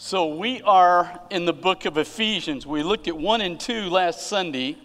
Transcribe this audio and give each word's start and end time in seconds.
So 0.00 0.36
we 0.36 0.62
are 0.62 1.20
in 1.28 1.44
the 1.44 1.52
book 1.52 1.84
of 1.84 1.98
Ephesians. 1.98 2.64
We 2.64 2.84
looked 2.84 3.08
at 3.08 3.16
1 3.18 3.40
and 3.40 3.58
2 3.58 3.90
last 3.90 4.28
Sunday. 4.28 4.78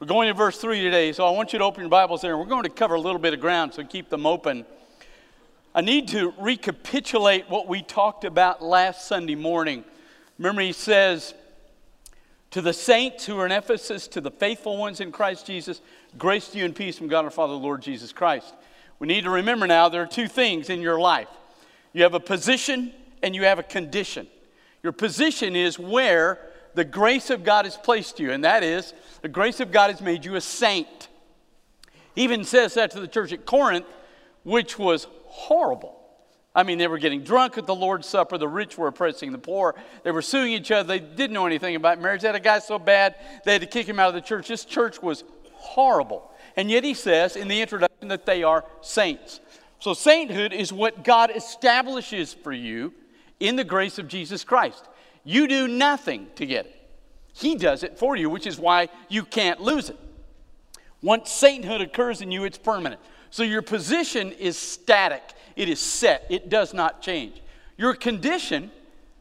We're 0.00 0.06
going 0.06 0.28
to 0.28 0.32
verse 0.32 0.58
3 0.58 0.80
today, 0.80 1.12
so 1.12 1.26
I 1.26 1.32
want 1.32 1.52
you 1.52 1.58
to 1.58 1.66
open 1.66 1.82
your 1.82 1.90
Bibles 1.90 2.22
there. 2.22 2.38
We're 2.38 2.46
going 2.46 2.62
to 2.62 2.70
cover 2.70 2.94
a 2.94 3.00
little 3.00 3.18
bit 3.18 3.34
of 3.34 3.40
ground, 3.40 3.74
so 3.74 3.84
keep 3.84 4.08
them 4.08 4.24
open. 4.24 4.64
I 5.74 5.82
need 5.82 6.08
to 6.08 6.32
recapitulate 6.38 7.50
what 7.50 7.68
we 7.68 7.82
talked 7.82 8.24
about 8.24 8.62
last 8.62 9.06
Sunday 9.06 9.34
morning. 9.34 9.84
Remember, 10.38 10.62
he 10.62 10.72
says, 10.72 11.34
To 12.52 12.62
the 12.62 12.72
saints 12.72 13.26
who 13.26 13.38
are 13.38 13.44
in 13.44 13.52
Ephesus, 13.52 14.08
to 14.08 14.22
the 14.22 14.30
faithful 14.30 14.78
ones 14.78 15.02
in 15.02 15.12
Christ 15.12 15.46
Jesus, 15.46 15.82
grace 16.16 16.48
to 16.48 16.58
you 16.58 16.64
and 16.64 16.74
peace 16.74 16.96
from 16.96 17.08
God 17.08 17.26
our 17.26 17.30
Father, 17.30 17.52
the 17.52 17.58
Lord 17.58 17.82
Jesus 17.82 18.14
Christ. 18.14 18.54
We 18.98 19.08
need 19.08 19.24
to 19.24 19.30
remember 19.30 19.66
now 19.66 19.90
there 19.90 20.02
are 20.02 20.06
two 20.06 20.26
things 20.26 20.70
in 20.70 20.80
your 20.80 20.98
life 20.98 21.28
you 21.92 22.02
have 22.02 22.14
a 22.14 22.20
position 22.20 22.94
and 23.22 23.34
you 23.34 23.44
have 23.44 23.58
a 23.58 23.62
condition. 23.62 24.26
Your 24.82 24.92
position 24.92 25.56
is 25.56 25.78
where 25.78 26.38
the 26.74 26.84
grace 26.84 27.30
of 27.30 27.44
God 27.44 27.64
has 27.64 27.76
placed 27.76 28.20
you, 28.20 28.30
and 28.30 28.44
that 28.44 28.62
is 28.62 28.94
the 29.22 29.28
grace 29.28 29.60
of 29.60 29.72
God 29.72 29.90
has 29.90 30.00
made 30.00 30.24
you 30.24 30.36
a 30.36 30.40
saint. 30.40 31.08
He 32.14 32.22
even 32.22 32.44
says 32.44 32.74
that 32.74 32.90
to 32.92 33.00
the 33.00 33.08
church 33.08 33.32
at 33.32 33.46
Corinth, 33.46 33.86
which 34.44 34.78
was 34.78 35.06
horrible. 35.24 35.94
I 36.54 36.62
mean, 36.62 36.78
they 36.78 36.88
were 36.88 36.98
getting 36.98 37.22
drunk 37.22 37.58
at 37.58 37.66
the 37.66 37.74
Lord's 37.74 38.08
Supper. 38.08 38.38
The 38.38 38.48
rich 38.48 38.76
were 38.76 38.88
oppressing 38.88 39.30
the 39.32 39.38
poor. 39.38 39.76
They 40.02 40.10
were 40.10 40.22
suing 40.22 40.52
each 40.52 40.70
other. 40.70 40.88
They 40.88 40.98
didn't 40.98 41.34
know 41.34 41.46
anything 41.46 41.76
about 41.76 42.00
marriage. 42.00 42.22
They 42.22 42.28
had 42.28 42.34
a 42.34 42.40
guy 42.40 42.58
so 42.58 42.78
bad, 42.78 43.14
they 43.44 43.52
had 43.52 43.60
to 43.60 43.66
kick 43.66 43.88
him 43.88 44.00
out 44.00 44.08
of 44.08 44.14
the 44.14 44.20
church. 44.20 44.48
This 44.48 44.64
church 44.64 45.02
was 45.02 45.24
horrible. 45.52 46.32
And 46.56 46.70
yet 46.70 46.82
he 46.82 46.94
says 46.94 47.36
in 47.36 47.46
the 47.46 47.60
introduction 47.60 48.08
that 48.08 48.26
they 48.26 48.42
are 48.42 48.64
saints. 48.80 49.40
So, 49.80 49.94
sainthood 49.94 50.52
is 50.52 50.72
what 50.72 51.04
God 51.04 51.30
establishes 51.34 52.34
for 52.34 52.52
you 52.52 52.92
in 53.40 53.56
the 53.56 53.64
grace 53.64 53.98
of 53.98 54.08
Jesus 54.08 54.44
Christ. 54.44 54.84
You 55.24 55.46
do 55.46 55.68
nothing 55.68 56.28
to 56.36 56.46
get 56.46 56.66
it, 56.66 56.88
He 57.32 57.54
does 57.54 57.82
it 57.82 57.98
for 57.98 58.16
you, 58.16 58.30
which 58.30 58.46
is 58.46 58.58
why 58.58 58.88
you 59.08 59.24
can't 59.24 59.60
lose 59.60 59.90
it. 59.90 59.98
Once 61.02 61.30
sainthood 61.30 61.80
occurs 61.80 62.20
in 62.20 62.30
you, 62.30 62.44
it's 62.44 62.58
permanent. 62.58 63.00
So 63.30 63.42
your 63.42 63.62
position 63.62 64.32
is 64.32 64.56
static, 64.56 65.22
it 65.54 65.68
is 65.68 65.80
set, 65.80 66.26
it 66.30 66.48
does 66.48 66.74
not 66.74 67.02
change. 67.02 67.42
Your 67.76 67.94
condition, 67.94 68.70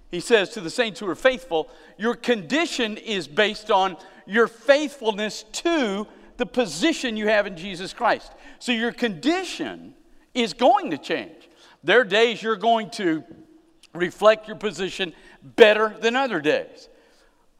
he 0.09 0.19
says 0.19 0.49
to 0.51 0.61
the 0.61 0.69
saints 0.69 0.99
who 0.99 1.07
are 1.07 1.15
faithful, 1.15 1.69
your 1.97 2.15
condition 2.15 2.97
is 2.97 3.27
based 3.27 3.69
on 3.69 3.97
your 4.25 4.47
faithfulness 4.47 5.43
to 5.51 6.07
the 6.37 6.45
position 6.45 7.17
you 7.17 7.27
have 7.27 7.47
in 7.47 7.57
Jesus 7.57 7.93
Christ. 7.93 8.31
So 8.59 8.71
your 8.71 8.91
condition 8.91 9.93
is 10.33 10.53
going 10.53 10.91
to 10.91 10.97
change. 10.97 11.49
There 11.83 12.01
are 12.01 12.05
days 12.05 12.41
you're 12.41 12.55
going 12.55 12.89
to 12.91 13.23
reflect 13.97 14.47
your 14.47 14.57
position 14.57 15.13
better 15.43 15.95
than 15.99 16.15
other 16.15 16.39
days. 16.39 16.89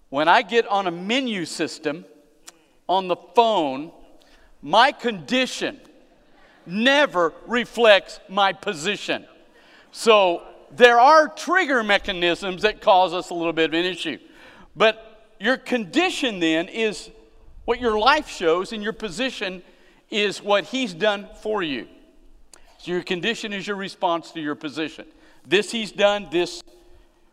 When 0.09 0.27
I 0.27 0.41
get 0.41 0.67
on 0.67 0.87
a 0.87 0.91
menu 0.91 1.45
system 1.45 2.05
on 2.87 3.07
the 3.07 3.17
phone, 3.35 3.91
my 4.61 4.91
condition 4.91 5.79
never 6.65 7.33
reflects 7.45 8.19
my 8.29 8.53
position. 8.53 9.25
So 9.91 10.43
there 10.71 10.99
are 10.99 11.27
trigger 11.27 11.83
mechanisms 11.83 12.61
that 12.63 12.81
cause 12.81 13.13
us 13.13 13.29
a 13.29 13.33
little 13.33 13.53
bit 13.53 13.69
of 13.69 13.73
an 13.73 13.85
issue. 13.85 14.17
But 14.75 15.33
your 15.39 15.57
condition 15.57 16.39
then 16.39 16.67
is 16.67 17.09
what 17.65 17.79
your 17.81 17.99
life 17.99 18.29
shows, 18.29 18.71
and 18.71 18.81
your 18.81 18.93
position 18.93 19.61
is 20.09 20.41
what 20.41 20.63
He's 20.65 20.93
done 20.93 21.27
for 21.41 21.61
you. 21.61 21.87
So 22.77 22.91
your 22.91 23.03
condition 23.03 23.51
is 23.51 23.67
your 23.67 23.75
response 23.75 24.31
to 24.31 24.39
your 24.39 24.55
position. 24.55 25.05
This 25.47 25.71
he's 25.71 25.93
done, 25.93 26.27
this, 26.29 26.61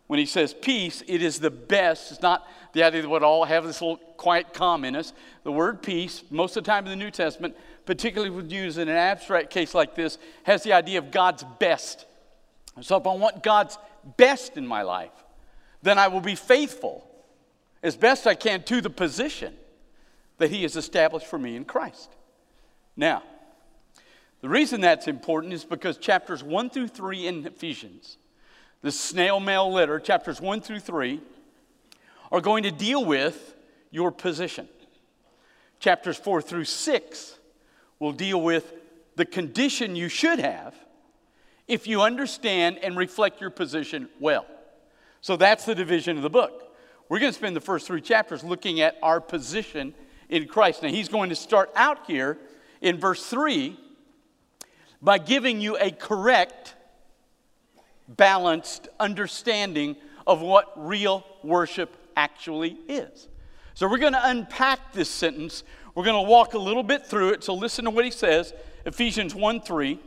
when 0.07 0.19
he 0.19 0.25
says 0.25 0.53
peace, 0.53 1.03
it 1.07 1.21
is 1.21 1.39
the 1.39 1.51
best. 1.51 2.11
It's 2.11 2.21
not 2.21 2.47
the 2.73 2.83
idea 2.83 3.01
that 3.01 3.09
we 3.09 3.17
all 3.17 3.43
have 3.43 3.65
this 3.65 3.81
little 3.81 3.97
quiet 3.97 4.53
calm 4.53 4.85
in 4.85 4.95
us. 4.95 5.13
The 5.43 5.51
word 5.51 5.83
peace, 5.83 6.23
most 6.29 6.55
of 6.55 6.63
the 6.63 6.71
time 6.71 6.85
in 6.85 6.91
the 6.91 7.03
New 7.03 7.11
Testament, 7.11 7.55
particularly 7.85 8.29
when 8.29 8.49
used 8.49 8.77
in 8.77 8.87
an 8.87 8.95
abstract 8.95 9.49
case 9.49 9.73
like 9.73 9.95
this, 9.95 10.17
has 10.43 10.63
the 10.63 10.73
idea 10.73 10.99
of 10.99 11.11
God's 11.11 11.43
best. 11.59 12.05
So 12.81 12.97
if 12.97 13.05
I 13.05 13.13
want 13.13 13.43
God's 13.43 13.77
best 14.17 14.57
in 14.57 14.65
my 14.65 14.81
life, 14.83 15.11
then 15.81 15.97
I 15.97 16.07
will 16.07 16.21
be 16.21 16.35
faithful 16.35 17.09
as 17.83 17.95
best 17.95 18.25
I 18.25 18.35
can 18.35 18.63
to 18.63 18.81
the 18.81 18.89
position 18.89 19.53
that 20.37 20.49
He 20.49 20.63
has 20.63 20.75
established 20.75 21.27
for 21.27 21.37
me 21.37 21.55
in 21.55 21.65
Christ. 21.65 22.11
Now, 22.95 23.23
the 24.45 24.49
reason 24.49 24.79
that's 24.79 25.07
important 25.07 25.53
is 25.53 25.65
because 25.65 25.97
chapters 25.97 26.43
1 26.43 26.69
through 26.69 26.89
3 26.89 27.25
in 27.25 27.47
Ephesians, 27.47 28.17
the 28.83 28.91
snail 28.91 29.39
mail 29.39 29.73
letter, 29.73 29.99
chapters 29.99 30.39
1 30.39 30.61
through 30.61 30.81
3, 30.81 31.19
are 32.31 32.41
going 32.41 32.61
to 32.61 32.69
deal 32.69 33.03
with 33.03 33.55
your 33.89 34.11
position. 34.11 34.69
Chapters 35.79 36.17
4 36.17 36.43
through 36.43 36.65
6 36.65 37.39
will 37.97 38.11
deal 38.11 38.39
with 38.39 38.71
the 39.15 39.25
condition 39.25 39.95
you 39.95 40.09
should 40.09 40.37
have 40.37 40.75
if 41.67 41.87
you 41.87 42.03
understand 42.03 42.77
and 42.83 42.95
reflect 42.95 43.41
your 43.41 43.49
position 43.49 44.07
well. 44.19 44.45
So 45.21 45.37
that's 45.37 45.65
the 45.65 45.73
division 45.73 46.17
of 46.17 46.21
the 46.21 46.29
book. 46.29 46.71
We're 47.09 47.17
going 47.17 47.31
to 47.31 47.35
spend 47.35 47.55
the 47.55 47.61
first 47.61 47.87
three 47.87 47.99
chapters 47.99 48.43
looking 48.43 48.79
at 48.79 48.95
our 49.01 49.19
position 49.19 49.95
in 50.29 50.47
Christ. 50.47 50.83
Now, 50.83 50.89
he's 50.89 51.09
going 51.09 51.29
to 51.29 51.35
start 51.35 51.71
out 51.75 52.05
here 52.05 52.37
in 52.79 52.99
verse 52.99 53.25
3 53.25 53.79
by 55.05 55.19
giving 55.19 55.61
you 55.61 55.77
a 55.77 55.91
correct, 55.91 56.73
balanced 58.07 58.87
understanding 58.99 59.95
of 60.25 60.41
what 60.41 60.73
real 60.75 61.23
worship 61.43 61.95
actually 62.17 62.71
is. 62.89 63.29
So 63.75 63.87
we're 63.87 63.99
going 63.99 64.13
to 64.13 64.29
unpack 64.29 64.93
this 64.93 65.09
sentence. 65.09 65.63
We're 65.93 66.05
going 66.05 66.25
to 66.25 66.27
walk 66.27 66.55
a 66.55 66.57
little 66.57 66.81
bit 66.81 67.05
through 67.05 67.29
it. 67.29 67.43
So 67.43 67.53
listen 67.53 67.85
to 67.85 67.91
what 67.91 68.03
he 68.03 68.09
says 68.09 68.51
Ephesians 68.85 69.35
1 69.35 69.61
3. 69.61 69.99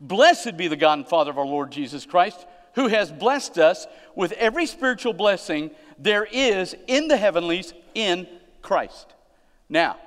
Blessed 0.00 0.56
be 0.56 0.68
the 0.68 0.76
God 0.76 1.00
and 1.00 1.08
Father 1.08 1.30
of 1.30 1.38
our 1.38 1.46
Lord 1.46 1.70
Jesus 1.70 2.06
Christ, 2.06 2.46
who 2.76 2.88
has 2.88 3.12
blessed 3.12 3.58
us 3.58 3.86
with 4.14 4.32
every 4.32 4.64
spiritual 4.64 5.12
blessing 5.12 5.70
there 5.98 6.26
is 6.30 6.74
in 6.86 7.08
the 7.08 7.16
heavenlies 7.18 7.74
in 7.94 8.26
Christ. 8.62 9.12
Now, 9.68 9.98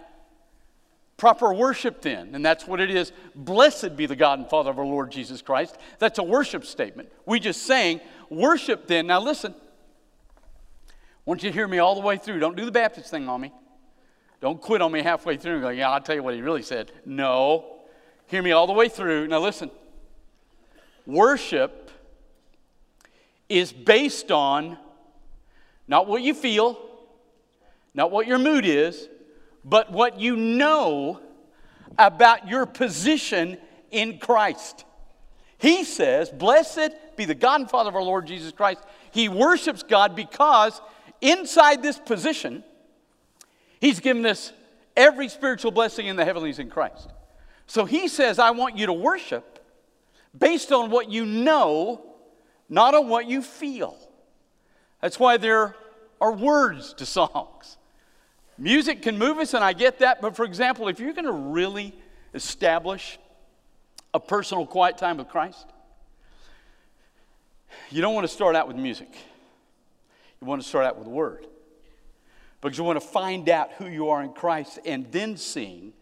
Proper 1.20 1.54
worship, 1.54 2.02
then, 2.02 2.34
and 2.34 2.46
that's 2.46 2.66
what 2.66 2.80
it 2.80 2.90
is. 2.90 3.12
Blessed 3.36 3.98
be 3.98 4.06
the 4.06 4.16
God 4.16 4.40
and 4.40 4.50
Father 4.50 4.70
of 4.70 4.80
our 4.80 4.86
Lord 4.86 5.12
Jesus 5.12 5.42
Christ. 5.42 5.78
That's 6.00 6.18
a 6.18 6.24
worship 6.24 6.64
statement. 6.64 7.12
We 7.26 7.42
just 7.42 7.64
saying, 7.64 8.00
worship 8.30 8.88
then. 8.88 9.08
Now 9.08 9.20
listen. 9.20 9.54
I 9.54 10.94
want 11.26 11.44
you 11.44 11.52
hear 11.52 11.68
me 11.68 11.80
all 11.80 11.94
the 11.94 12.02
way 12.02 12.16
through. 12.16 12.40
Don't 12.40 12.56
do 12.56 12.64
the 12.64 12.72
Baptist 12.72 13.12
thing 13.12 13.28
on 13.28 13.42
me. 13.42 13.52
Don't 14.40 14.62
quit 14.62 14.82
on 14.82 14.94
me 14.94 15.02
halfway 15.02 15.36
through 15.36 15.56
and 15.56 15.62
go, 15.62 15.70
yeah, 15.70 15.92
I'll 15.92 16.00
tell 16.00 16.16
you 16.16 16.24
what 16.24 16.36
he 16.36 16.42
really 16.42 16.64
said. 16.64 16.94
No. 17.06 17.80
Hear 18.28 18.42
me 18.42 18.54
all 18.54 18.66
the 18.66 18.72
way 18.72 18.88
through. 18.88 19.28
Now 19.28 19.42
listen. 19.42 19.70
Worship 21.06 21.92
is 23.50 23.74
based 23.74 24.32
on 24.32 24.78
not 25.86 26.08
what 26.08 26.22
you 26.22 26.34
feel, 26.34 26.80
not 27.94 28.10
what 28.10 28.26
your 28.26 28.40
mood 28.40 28.66
is, 28.66 29.10
but 29.70 29.92
what 29.92 30.20
you 30.20 30.36
know 30.36 31.20
about 31.98 32.48
your 32.48 32.66
position 32.66 33.58
in 33.92 34.18
Christ. 34.18 34.86
He 35.58 35.84
says, 35.84 36.30
Blessed 36.30 36.92
be 37.16 37.26
the 37.26 37.36
God 37.36 37.62
and 37.62 37.70
Father 37.70 37.90
of 37.90 37.96
our 37.96 38.04
Lord 38.04 38.26
Jesus 38.26 38.52
Christ. 38.52 38.82
He 39.12 39.30
worships 39.30 39.84
God 39.84 40.16
because 40.16 40.82
inside 41.22 41.84
this 41.84 42.00
position, 42.00 42.64
He's 43.80 44.00
given 44.00 44.26
us 44.26 44.52
every 44.96 45.30
spiritual 45.30 45.72
blessing 45.72 46.08
in 46.08 46.16
the 46.16 46.26
heavenlies 46.26 46.60
in 46.60 46.70
Christ. 46.70 47.10
So 47.68 47.86
He 47.86 48.08
says, 48.08 48.40
I 48.40 48.52
want 48.52 48.78
you 48.78 48.88
to 48.88 48.94
worship 48.94 49.64
based 50.38 50.72
on 50.72 50.90
what 50.90 51.12
you 51.12 51.26
know, 51.26 52.06
not 52.70 52.96
on 52.96 53.10
what 53.10 53.28
you 53.28 53.42
feel. 53.42 53.98
That's 55.02 55.20
why 55.20 55.38
there 55.38 55.76
are 56.22 56.32
words 56.32 56.94
to 56.96 57.06
songs. 57.06 57.78
Music 58.60 59.02
can 59.02 59.18
move 59.18 59.38
us, 59.38 59.54
and 59.54 59.64
I 59.64 59.72
get 59.72 60.00
that, 60.00 60.22
but 60.22 60.36
for 60.36 60.44
example, 60.44 60.90
if 60.90 61.00
you're 61.00 61.14
going 61.14 61.26
to 61.26 61.32
really 61.32 61.96
establish 62.34 63.18
a 64.14 64.20
personal 64.20 64.66
quiet 64.66 64.98
time 64.98 65.18
with 65.18 65.30
Christ, 65.30 65.66
you 67.90 68.02
don't 68.02 68.14
want 68.14 68.28
to 68.28 68.34
start 68.34 68.58
out 68.58 68.68
with 68.68 68.76
music. 68.76 69.08
You 70.42 70.48
want 70.48 70.62
to 70.62 70.68
start 70.68 70.86
out 70.86 70.98
with 70.98 71.06
the 71.06 71.12
Word. 71.12 71.48
Because 72.60 72.78
you 72.78 72.84
want 72.84 73.00
to 73.00 73.08
find 73.08 73.48
out 73.48 73.72
who 73.78 73.88
you 73.88 74.10
are 74.10 74.22
in 74.22 74.34
Christ 74.34 74.80
and 74.86 75.10
then 75.10 75.38
sing 75.38 75.94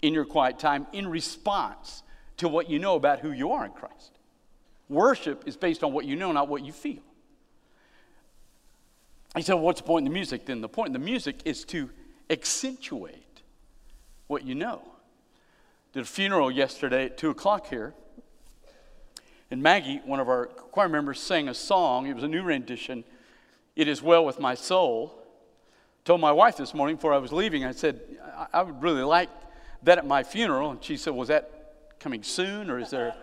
in 0.00 0.14
your 0.14 0.24
quiet 0.24 0.60
time 0.60 0.86
in 0.92 1.08
response 1.08 2.04
to 2.36 2.46
what 2.46 2.70
you 2.70 2.78
know 2.78 2.94
about 2.94 3.18
who 3.18 3.32
you 3.32 3.50
are 3.50 3.64
in 3.64 3.72
Christ. 3.72 4.12
Worship 4.88 5.42
is 5.46 5.56
based 5.56 5.82
on 5.82 5.92
what 5.92 6.04
you 6.04 6.14
know, 6.14 6.30
not 6.30 6.48
what 6.48 6.64
you 6.64 6.72
feel. 6.72 7.02
He 9.36 9.42
said, 9.42 9.54
well, 9.54 9.64
What's 9.64 9.80
the 9.80 9.86
point 9.86 10.06
in 10.06 10.12
the 10.12 10.14
music? 10.14 10.46
Then 10.46 10.60
the 10.60 10.68
point 10.68 10.88
in 10.88 10.92
the 10.92 10.98
music 10.98 11.40
is 11.44 11.64
to 11.66 11.90
accentuate 12.28 13.42
what 14.26 14.44
you 14.44 14.54
know. 14.54 14.82
Did 15.92 16.02
a 16.02 16.06
funeral 16.06 16.50
yesterday 16.50 17.06
at 17.06 17.18
2 17.18 17.30
o'clock 17.30 17.66
here. 17.66 17.94
And 19.50 19.60
Maggie, 19.60 20.00
one 20.04 20.20
of 20.20 20.28
our 20.28 20.46
choir 20.46 20.88
members, 20.88 21.18
sang 21.18 21.48
a 21.48 21.54
song. 21.54 22.06
It 22.06 22.14
was 22.14 22.22
a 22.22 22.28
new 22.28 22.42
rendition. 22.42 23.02
It 23.74 23.88
is 23.88 24.00
well 24.00 24.24
with 24.24 24.38
my 24.38 24.54
soul. 24.54 25.16
Told 26.04 26.20
my 26.20 26.30
wife 26.30 26.56
this 26.56 26.72
morning 26.72 26.96
before 26.96 27.12
I 27.12 27.18
was 27.18 27.32
leaving, 27.32 27.64
I 27.64 27.72
said, 27.72 28.00
I, 28.36 28.46
I 28.60 28.62
would 28.62 28.80
really 28.80 29.02
like 29.02 29.28
that 29.82 29.98
at 29.98 30.06
my 30.06 30.22
funeral. 30.22 30.70
And 30.70 30.82
she 30.82 30.96
said, 30.96 31.12
Was 31.12 31.28
that 31.28 31.98
coming 31.98 32.22
soon 32.22 32.70
or 32.70 32.78
is 32.78 32.90
there. 32.90 33.14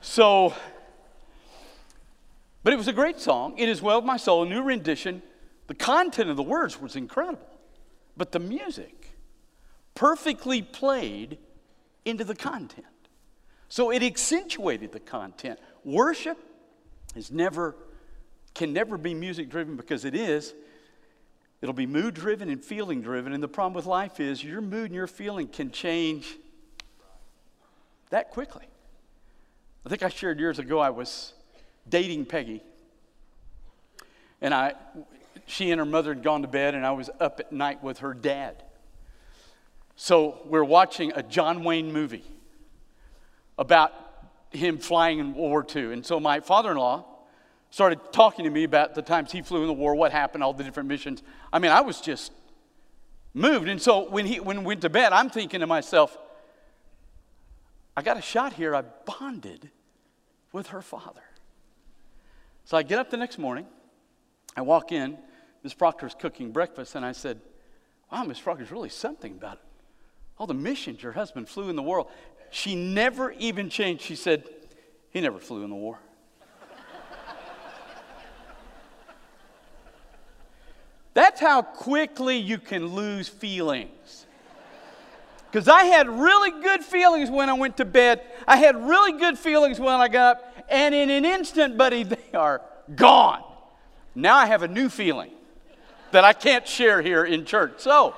so, 0.00 0.52
but 2.68 2.74
it 2.74 2.76
was 2.76 2.88
a 2.88 2.92
great 2.92 3.18
song. 3.18 3.54
It 3.56 3.66
is 3.66 3.80
well 3.80 3.96
with 3.96 4.04
my 4.04 4.18
soul, 4.18 4.42
a 4.42 4.46
new 4.46 4.62
rendition. 4.62 5.22
The 5.68 5.74
content 5.74 6.28
of 6.28 6.36
the 6.36 6.42
words 6.42 6.78
was 6.78 6.96
incredible, 6.96 7.48
but 8.14 8.30
the 8.30 8.38
music 8.38 9.16
perfectly 9.94 10.60
played 10.60 11.38
into 12.04 12.24
the 12.24 12.34
content. 12.34 12.84
So 13.70 13.90
it 13.90 14.02
accentuated 14.02 14.92
the 14.92 15.00
content. 15.00 15.58
Worship 15.82 16.36
is 17.16 17.30
never, 17.30 17.74
can 18.52 18.74
never 18.74 18.98
be 18.98 19.14
music 19.14 19.48
driven 19.48 19.74
because 19.74 20.04
it 20.04 20.14
is. 20.14 20.52
It'll 21.62 21.72
be 21.72 21.86
mood 21.86 22.12
driven 22.12 22.50
and 22.50 22.62
feeling 22.62 23.00
driven. 23.00 23.32
And 23.32 23.42
the 23.42 23.48
problem 23.48 23.72
with 23.72 23.86
life 23.86 24.20
is 24.20 24.44
your 24.44 24.60
mood 24.60 24.90
and 24.90 24.94
your 24.94 25.06
feeling 25.06 25.48
can 25.48 25.70
change 25.70 26.36
that 28.10 28.30
quickly. 28.30 28.66
I 29.86 29.88
think 29.88 30.02
I 30.02 30.10
shared 30.10 30.38
years 30.38 30.58
ago 30.58 30.80
I 30.80 30.90
was 30.90 31.32
dating 31.88 32.26
Peggy. 32.26 32.62
And 34.40 34.54
I, 34.54 34.74
she 35.46 35.70
and 35.70 35.78
her 35.78 35.84
mother 35.84 36.14
had 36.14 36.22
gone 36.22 36.42
to 36.42 36.48
bed, 36.48 36.74
and 36.74 36.86
I 36.86 36.92
was 36.92 37.10
up 37.20 37.40
at 37.40 37.52
night 37.52 37.82
with 37.82 37.98
her 37.98 38.14
dad. 38.14 38.62
So 39.96 40.40
we're 40.44 40.64
watching 40.64 41.12
a 41.14 41.22
John 41.22 41.64
Wayne 41.64 41.92
movie 41.92 42.24
about 43.58 43.92
him 44.50 44.78
flying 44.78 45.18
in 45.18 45.34
World 45.34 45.50
War 45.50 45.66
II. 45.74 45.92
And 45.92 46.06
so 46.06 46.20
my 46.20 46.40
father 46.40 46.70
in 46.70 46.76
law 46.76 47.04
started 47.70 48.00
talking 48.12 48.44
to 48.44 48.50
me 48.50 48.64
about 48.64 48.94
the 48.94 49.02
times 49.02 49.32
he 49.32 49.42
flew 49.42 49.62
in 49.62 49.66
the 49.66 49.72
war, 49.72 49.94
what 49.94 50.12
happened, 50.12 50.42
all 50.42 50.52
the 50.52 50.64
different 50.64 50.88
missions. 50.88 51.22
I 51.52 51.58
mean, 51.58 51.72
I 51.72 51.80
was 51.80 52.00
just 52.00 52.32
moved. 53.34 53.68
And 53.68 53.80
so 53.80 54.08
when 54.08 54.26
he 54.26 54.40
when 54.40 54.58
we 54.60 54.66
went 54.66 54.82
to 54.82 54.90
bed, 54.90 55.12
I'm 55.12 55.30
thinking 55.30 55.60
to 55.60 55.66
myself, 55.66 56.16
I 57.96 58.02
got 58.02 58.16
a 58.16 58.22
shot 58.22 58.52
here. 58.52 58.74
I 58.74 58.82
bonded 58.82 59.70
with 60.52 60.68
her 60.68 60.82
father. 60.82 61.22
So 62.68 62.76
I 62.76 62.82
get 62.82 62.98
up 62.98 63.08
the 63.08 63.16
next 63.16 63.38
morning, 63.38 63.64
I 64.54 64.60
walk 64.60 64.92
in, 64.92 65.16
Miss 65.62 65.72
Proctor's 65.72 66.14
cooking 66.14 66.52
breakfast, 66.52 66.96
and 66.96 67.02
I 67.02 67.12
said, 67.12 67.40
Wow, 68.12 68.24
Miss 68.24 68.38
Proctor's 68.38 68.70
really 68.70 68.90
something 68.90 69.32
about 69.32 69.54
it. 69.54 69.62
All 70.36 70.46
the 70.46 70.52
missions 70.52 71.02
your 71.02 71.12
husband 71.12 71.48
flew 71.48 71.70
in 71.70 71.76
the 71.76 71.82
world. 71.82 72.08
She 72.50 72.74
never 72.74 73.32
even 73.32 73.70
changed. 73.70 74.02
She 74.02 74.16
said, 74.16 74.44
He 75.08 75.22
never 75.22 75.38
flew 75.38 75.64
in 75.64 75.70
the 75.70 75.76
war. 75.76 75.98
That's 81.14 81.40
how 81.40 81.62
quickly 81.62 82.36
you 82.36 82.58
can 82.58 82.88
lose 82.88 83.28
feelings. 83.28 84.26
Because 85.50 85.68
I 85.68 85.84
had 85.84 86.06
really 86.06 86.50
good 86.62 86.84
feelings 86.84 87.30
when 87.30 87.48
I 87.48 87.54
went 87.54 87.78
to 87.78 87.86
bed. 87.86 88.20
I 88.46 88.58
had 88.58 88.76
really 88.76 89.18
good 89.18 89.38
feelings 89.38 89.80
when 89.80 89.94
I 89.94 90.08
got 90.08 90.36
up. 90.36 90.57
And 90.68 90.94
in 90.94 91.10
an 91.10 91.24
instant, 91.24 91.76
buddy, 91.76 92.02
they 92.02 92.32
are 92.34 92.60
gone. 92.94 93.42
Now 94.14 94.36
I 94.36 94.46
have 94.46 94.62
a 94.62 94.68
new 94.68 94.88
feeling 94.88 95.30
that 96.10 96.24
I 96.24 96.32
can't 96.32 96.66
share 96.66 97.02
here 97.02 97.24
in 97.24 97.44
church. 97.44 97.74
So, 97.78 98.14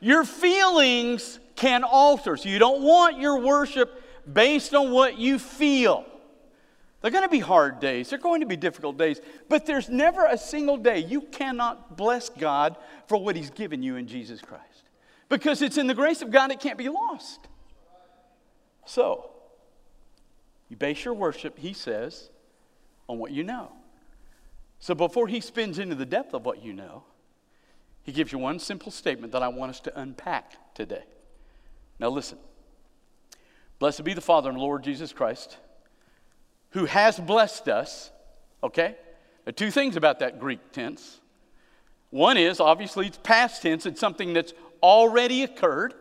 your 0.00 0.24
feelings 0.24 1.40
can 1.56 1.82
alter. 1.82 2.36
So 2.36 2.48
you 2.48 2.58
don't 2.58 2.82
want 2.82 3.18
your 3.18 3.40
worship 3.40 4.02
based 4.32 4.74
on 4.74 4.92
what 4.92 5.18
you 5.18 5.38
feel. 5.38 6.04
They're 7.00 7.10
going 7.10 7.24
to 7.24 7.28
be 7.28 7.38
hard 7.38 7.80
days. 7.80 8.10
They're 8.10 8.18
going 8.18 8.40
to 8.40 8.46
be 8.46 8.56
difficult 8.56 8.96
days. 8.96 9.20
But 9.48 9.66
there's 9.66 9.88
never 9.88 10.26
a 10.26 10.36
single 10.36 10.76
day 10.76 10.98
you 10.98 11.22
cannot 11.22 11.96
bless 11.96 12.28
God 12.28 12.76
for 13.06 13.16
what 13.18 13.36
He's 13.36 13.50
given 13.50 13.82
you 13.82 13.96
in 13.96 14.06
Jesus 14.06 14.40
Christ. 14.40 14.64
Because 15.28 15.62
it's 15.62 15.78
in 15.78 15.86
the 15.86 15.94
grace 15.94 16.22
of 16.22 16.30
God, 16.30 16.50
it 16.50 16.60
can't 16.60 16.78
be 16.78 16.88
lost. 16.88 17.40
So, 18.86 19.27
you 20.68 20.76
base 20.76 21.04
your 21.04 21.14
worship, 21.14 21.58
He 21.58 21.72
says, 21.72 22.30
on 23.08 23.18
what 23.18 23.30
you 23.30 23.44
know. 23.44 23.72
So 24.78 24.94
before 24.94 25.28
He 25.28 25.40
spins 25.40 25.78
into 25.78 25.94
the 25.94 26.06
depth 26.06 26.34
of 26.34 26.44
what 26.44 26.62
you 26.62 26.72
know, 26.72 27.04
He 28.02 28.12
gives 28.12 28.32
you 28.32 28.38
one 28.38 28.58
simple 28.58 28.92
statement 28.92 29.32
that 29.32 29.42
I 29.42 29.48
want 29.48 29.70
us 29.70 29.80
to 29.80 30.00
unpack 30.00 30.74
today. 30.74 31.04
Now, 31.98 32.10
listen. 32.10 32.38
Blessed 33.78 34.04
be 34.04 34.12
the 34.12 34.20
Father 34.20 34.50
and 34.50 34.58
Lord 34.58 34.82
Jesus 34.82 35.12
Christ, 35.12 35.56
who 36.70 36.84
has 36.86 37.18
blessed 37.18 37.68
us. 37.68 38.10
Okay? 38.62 38.96
There 39.44 39.50
are 39.50 39.52
two 39.52 39.70
things 39.70 39.96
about 39.96 40.18
that 40.18 40.40
Greek 40.40 40.72
tense. 40.72 41.20
One 42.10 42.36
is, 42.36 42.58
obviously, 42.60 43.06
it's 43.06 43.18
past 43.22 43.62
tense, 43.62 43.86
it's 43.86 44.00
something 44.00 44.32
that's 44.32 44.52
already 44.82 45.42
occurred. 45.42 45.94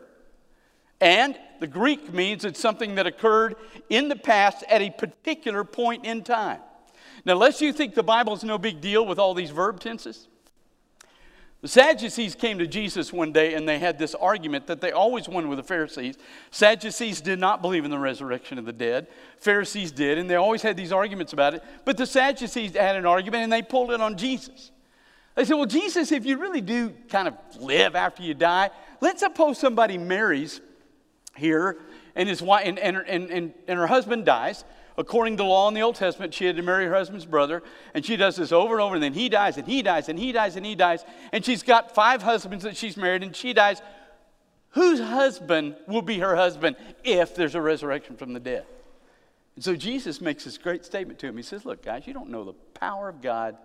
And 0.99 1.37
the 1.59 1.67
Greek 1.67 2.13
means 2.13 2.45
it's 2.45 2.59
something 2.59 2.95
that 2.95 3.07
occurred 3.07 3.55
in 3.89 4.07
the 4.07 4.15
past 4.15 4.63
at 4.69 4.81
a 4.81 4.89
particular 4.89 5.63
point 5.63 6.05
in 6.05 6.23
time. 6.23 6.59
Now, 7.25 7.35
lest 7.35 7.61
you 7.61 7.73
think 7.73 7.93
the 7.93 8.03
Bible 8.03 8.33
is 8.33 8.43
no 8.43 8.57
big 8.57 8.81
deal 8.81 9.05
with 9.05 9.19
all 9.19 9.33
these 9.33 9.49
verb 9.49 9.79
tenses, 9.79 10.27
the 11.61 11.67
Sadducees 11.67 12.35
came 12.35 12.59
to 12.59 12.67
Jesus 12.67 13.11
one 13.11 13.31
day 13.31 13.55
and 13.55 13.67
they 13.67 13.79
had 13.79 13.97
this 13.97 14.13
argument 14.13 14.67
that 14.67 14.79
they 14.79 14.91
always 14.91 15.27
won 15.27 15.49
with 15.49 15.57
the 15.57 15.63
Pharisees. 15.63 16.15
Sadducees 16.51 17.19
did 17.19 17.39
not 17.39 17.63
believe 17.63 17.83
in 17.83 17.89
the 17.89 17.97
resurrection 17.97 18.59
of 18.59 18.65
the 18.65 18.73
dead. 18.73 19.07
Pharisees 19.39 19.91
did, 19.91 20.19
and 20.19 20.29
they 20.29 20.35
always 20.35 20.61
had 20.61 20.77
these 20.77 20.91
arguments 20.91 21.33
about 21.33 21.55
it. 21.55 21.63
But 21.83 21.97
the 21.97 22.05
Sadducees 22.05 22.75
had 22.75 22.95
an 22.95 23.07
argument 23.07 23.43
and 23.43 23.51
they 23.51 23.63
pulled 23.63 23.91
it 23.91 23.99
on 23.99 24.17
Jesus. 24.17 24.71
They 25.33 25.45
said, 25.45 25.55
Well, 25.55 25.65
Jesus, 25.65 26.11
if 26.11 26.25
you 26.25 26.37
really 26.37 26.61
do 26.61 26.91
kind 27.09 27.27
of 27.27 27.35
live 27.59 27.95
after 27.95 28.21
you 28.21 28.35
die, 28.35 28.69
let's 29.01 29.21
suppose 29.21 29.57
somebody 29.57 29.97
marries 29.97 30.61
here 31.37 31.77
and, 32.15 32.27
his 32.27 32.41
wife, 32.41 32.63
and, 32.65 32.79
and, 32.79 32.97
and, 32.97 33.53
and 33.67 33.79
her 33.79 33.87
husband 33.87 34.25
dies 34.25 34.63
according 34.97 35.37
to 35.37 35.43
the 35.43 35.47
law 35.47 35.67
in 35.67 35.73
the 35.73 35.81
Old 35.81 35.95
Testament, 35.95 36.33
she 36.33 36.45
had 36.45 36.55
to 36.55 36.63
marry 36.63 36.85
her 36.85 36.93
husband's 36.93 37.25
brother. 37.25 37.61
And 37.93 38.03
she 38.03 38.17
does 38.17 38.35
this 38.35 38.51
over 38.51 38.73
and 38.73 38.81
over. 38.81 38.95
And 38.95 39.03
then 39.03 39.13
he 39.13 39.29
dies, 39.29 39.57
and 39.57 39.67
he 39.67 39.81
dies, 39.81 40.09
and 40.09 40.17
he 40.17 40.31
dies, 40.31 40.55
and 40.55 40.65
he 40.65 40.75
dies. 40.75 41.05
And 41.31 41.45
she's 41.45 41.63
got 41.63 41.93
five 41.93 42.23
husbands 42.23 42.63
that 42.63 42.75
she's 42.75 42.97
married, 42.97 43.23
and 43.23 43.35
she 43.35 43.53
dies. 43.53 43.81
Whose 44.71 44.99
husband 44.99 45.75
will 45.87 46.01
be 46.01 46.19
her 46.19 46.35
husband 46.35 46.75
if 47.03 47.35
there's 47.35 47.55
a 47.55 47.61
resurrection 47.61 48.17
from 48.17 48.33
the 48.33 48.39
dead? 48.39 48.65
And 49.55 49.63
so 49.63 49.75
Jesus 49.75 50.19
makes 50.19 50.43
this 50.43 50.57
great 50.57 50.85
statement 50.85 51.19
to 51.19 51.27
him. 51.27 51.37
He 51.37 51.43
says, 51.43 51.65
Look, 51.65 51.83
guys, 51.83 52.05
you 52.05 52.13
don't 52.13 52.29
know 52.29 52.43
the 52.43 52.53
power 52.53 53.09
of 53.09 53.21
God, 53.21 53.57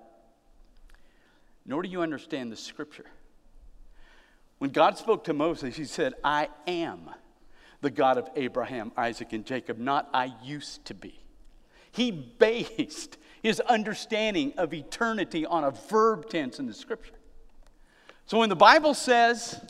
nor 1.67 1.83
do 1.83 1.89
you 1.89 2.03
understand 2.03 2.53
the 2.53 2.57
scripture. 2.57 3.07
When 4.59 4.71
God 4.71 4.97
spoke 4.97 5.25
to 5.25 5.33
Moses, 5.33 5.77
he 5.77 5.85
said, 5.85 6.15
I 6.23 6.49
am 6.67 7.11
the 7.83 7.91
God 7.91 8.17
of 8.17 8.31
Abraham, 8.37 8.93
Isaac, 8.97 9.33
and 9.33 9.45
Jacob, 9.45 9.77
not 9.77 10.09
I 10.15 10.33
used 10.43 10.85
to 10.87 10.95
be. 10.95 11.21
He 11.91 12.11
based 12.11 13.19
his 13.43 13.61
understanding 13.61 14.55
of 14.57 14.73
eternity 14.73 15.45
on 15.45 15.65
a 15.65 15.73
verb 15.73 16.31
tense 16.31 16.59
in 16.59 16.67
the 16.67 16.73
scripture. 16.73 17.13
So 18.27 18.39
when 18.39 18.49
the 18.49 18.57
Bible 18.57 18.95
says, 18.95 19.61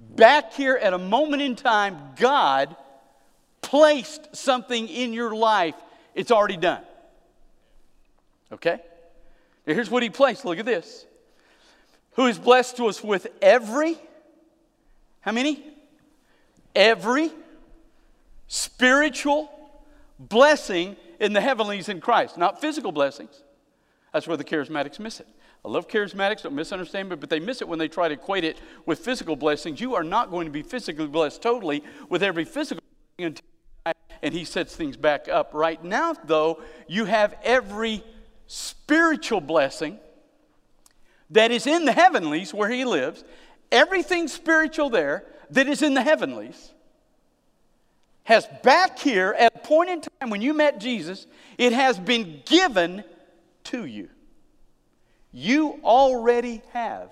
back 0.00 0.52
here 0.52 0.74
at 0.76 0.92
a 0.92 0.98
moment 0.98 1.40
in 1.40 1.54
time, 1.54 1.96
God 2.16 2.76
placed 3.62 4.34
something 4.34 4.88
in 4.88 5.12
your 5.12 5.34
life, 5.34 5.76
it's 6.14 6.32
already 6.32 6.56
done. 6.56 6.82
Okay? 8.52 8.80
Now 9.66 9.74
here's 9.74 9.88
what 9.88 10.02
he 10.02 10.10
placed. 10.10 10.44
Look 10.44 10.58
at 10.58 10.66
this. 10.66 11.06
Who 12.14 12.26
is 12.26 12.40
blessed 12.40 12.76
to 12.78 12.86
us 12.86 13.04
with 13.04 13.28
every, 13.40 13.96
how 15.20 15.30
many? 15.30 15.64
Every 16.74 17.30
spiritual 18.46 19.50
blessing 20.18 20.96
in 21.18 21.32
the 21.32 21.40
heavenlies 21.40 21.88
in 21.88 22.00
Christ, 22.00 22.36
not 22.36 22.60
physical 22.60 22.92
blessings. 22.92 23.42
That's 24.12 24.26
where 24.26 24.36
the 24.36 24.44
charismatics 24.44 24.98
miss 24.98 25.20
it. 25.20 25.28
I 25.64 25.68
love 25.68 25.88
charismatics, 25.88 26.42
don't 26.42 26.54
misunderstand 26.54 27.10
me, 27.10 27.16
but 27.16 27.28
they 27.28 27.38
miss 27.38 27.60
it 27.60 27.68
when 27.68 27.78
they 27.78 27.88
try 27.88 28.08
to 28.08 28.14
equate 28.14 28.44
it 28.44 28.58
with 28.86 29.00
physical 29.00 29.36
blessings. 29.36 29.80
You 29.80 29.94
are 29.94 30.02
not 30.02 30.30
going 30.30 30.46
to 30.46 30.52
be 30.52 30.62
physically 30.62 31.06
blessed 31.06 31.42
totally 31.42 31.84
with 32.08 32.22
every 32.22 32.44
physical 32.44 32.82
blessing 33.16 33.36
and 34.22 34.34
he 34.34 34.44
sets 34.44 34.76
things 34.76 34.96
back 34.96 35.28
up. 35.28 35.50
Right 35.52 35.82
now, 35.82 36.14
though, 36.24 36.62
you 36.86 37.04
have 37.06 37.34
every 37.42 38.02
spiritual 38.46 39.40
blessing 39.40 39.98
that 41.30 41.50
is 41.50 41.66
in 41.66 41.84
the 41.84 41.92
heavenlies 41.92 42.52
where 42.52 42.68
he 42.68 42.84
lives, 42.84 43.24
everything 43.70 44.28
spiritual 44.28 44.90
there 44.90 45.24
that 45.50 45.68
is 45.68 45.82
in 45.82 45.94
the 45.94 46.02
heavenlies 46.02 46.72
has 48.24 48.46
back 48.62 48.98
here 48.98 49.34
at 49.38 49.56
a 49.56 49.58
point 49.58 49.90
in 49.90 50.00
time 50.00 50.30
when 50.30 50.40
you 50.40 50.54
met 50.54 50.78
Jesus, 50.78 51.26
it 51.58 51.72
has 51.72 51.98
been 51.98 52.42
given 52.46 53.02
to 53.64 53.84
you. 53.84 54.08
You 55.32 55.80
already 55.82 56.62
have 56.72 57.10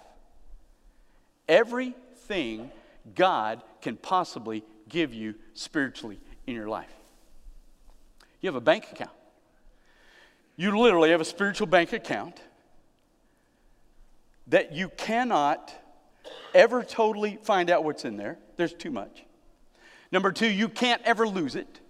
everything 1.49 2.71
God 3.15 3.63
can 3.81 3.97
possibly 3.97 4.63
give 4.89 5.15
you 5.15 5.35
spiritually 5.55 6.21
in 6.47 6.55
your 6.55 6.69
life. 6.69 6.93
You 8.41 8.49
have 8.49 8.57
a 8.57 8.61
bank 8.61 8.87
account. 8.93 9.11
You 10.57 10.79
literally 10.79 11.11
have 11.11 11.21
a 11.21 11.25
spiritual 11.25 11.67
bank 11.67 11.93
account 11.93 12.41
that 14.49 14.73
you 14.73 14.89
cannot 14.91 15.73
ever 16.55 16.83
totally 16.83 17.39
find 17.43 17.71
out 17.71 17.85
what's 17.85 18.05
in 18.05 18.17
there. 18.17 18.39
There's 18.57 18.75
too 18.75 18.91
much. 18.91 19.25
Number 20.11 20.33
two, 20.33 20.49
you 20.49 20.69
can't 20.69 21.03
ever 21.05 21.29
lose 21.29 21.55
it 21.55 21.81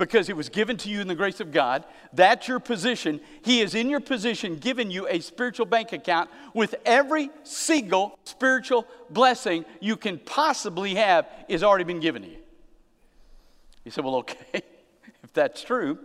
because 0.00 0.28
it 0.30 0.36
was 0.36 0.48
given 0.48 0.76
to 0.78 0.88
you 0.88 1.00
in 1.00 1.08
the 1.08 1.14
grace 1.14 1.40
of 1.40 1.52
God. 1.52 1.84
That's 2.12 2.48
your 2.48 2.58
position. 2.58 3.20
He 3.42 3.60
is 3.60 3.74
in 3.74 3.90
your 3.90 4.00
position, 4.00 4.56
giving 4.56 4.90
you 4.90 5.06
a 5.06 5.20
spiritual 5.20 5.66
bank 5.66 5.92
account 5.92 6.30
with 6.54 6.74
every 6.86 7.30
single 7.42 8.18
spiritual 8.24 8.86
blessing 9.10 9.64
you 9.80 9.96
can 9.96 10.18
possibly 10.18 10.94
have 10.94 11.28
is 11.48 11.62
already 11.62 11.84
been 11.84 12.00
given 12.00 12.22
to 12.22 12.28
you. 12.28 12.38
You 13.84 13.90
said, 13.90 14.04
well, 14.04 14.16
okay, 14.16 14.36
if 15.22 15.32
that's 15.34 15.62
true, 15.62 15.98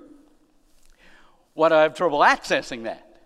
why 1.54 1.70
do 1.70 1.76
I 1.76 1.84
have 1.84 1.96
trouble 1.96 2.20
accessing 2.20 2.84
that? 2.84 3.22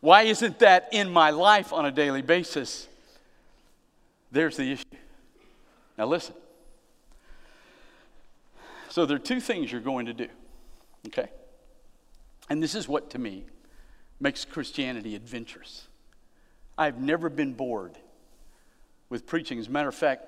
Why 0.00 0.22
isn't 0.22 0.60
that 0.60 0.88
in 0.92 1.10
my 1.10 1.30
life 1.30 1.72
on 1.72 1.84
a 1.84 1.90
daily 1.90 2.22
basis? 2.22 2.86
There's 4.30 4.56
the 4.56 4.72
issue. 4.72 4.84
Now, 5.98 6.06
listen. 6.06 6.34
So, 8.88 9.06
there 9.06 9.16
are 9.16 9.20
two 9.20 9.40
things 9.40 9.70
you're 9.70 9.80
going 9.80 10.06
to 10.06 10.12
do, 10.12 10.28
okay? 11.06 11.28
And 12.48 12.62
this 12.62 12.74
is 12.74 12.88
what, 12.88 13.10
to 13.10 13.18
me, 13.18 13.44
makes 14.18 14.44
Christianity 14.44 15.14
adventurous. 15.14 15.86
I've 16.76 17.00
never 17.00 17.28
been 17.28 17.52
bored 17.52 17.98
with 19.08 19.26
preaching. 19.26 19.58
As 19.58 19.68
a 19.68 19.70
matter 19.70 19.88
of 19.88 19.94
fact, 19.94 20.24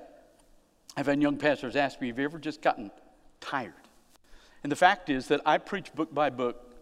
I've 0.96 1.06
had 1.06 1.20
young 1.20 1.38
pastors 1.38 1.74
ask 1.74 2.00
me, 2.00 2.08
Have 2.08 2.18
you 2.18 2.24
ever 2.24 2.38
just 2.38 2.62
gotten 2.62 2.90
tired? 3.40 3.74
And 4.62 4.70
the 4.70 4.76
fact 4.76 5.10
is 5.10 5.26
that 5.28 5.40
I 5.44 5.58
preach 5.58 5.92
book 5.94 6.14
by 6.14 6.30
book 6.30 6.72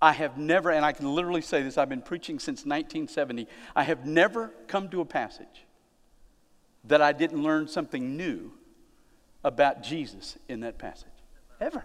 I 0.00 0.12
have 0.12 0.36
never, 0.36 0.70
and 0.70 0.84
I 0.84 0.92
can 0.92 1.14
literally 1.14 1.40
say 1.40 1.62
this, 1.62 1.78
I've 1.78 1.88
been 1.88 2.02
preaching 2.02 2.38
since 2.38 2.60
1970. 2.60 3.48
I 3.74 3.82
have 3.84 4.04
never 4.04 4.52
come 4.66 4.88
to 4.90 5.00
a 5.00 5.04
passage 5.04 5.64
that 6.88 7.02
I 7.02 7.12
didn't 7.12 7.42
learn 7.42 7.68
something 7.68 8.16
new 8.16 8.52
about 9.44 9.82
Jesus 9.82 10.36
in 10.48 10.60
that 10.60 10.78
passage. 10.78 11.08
Ever. 11.60 11.84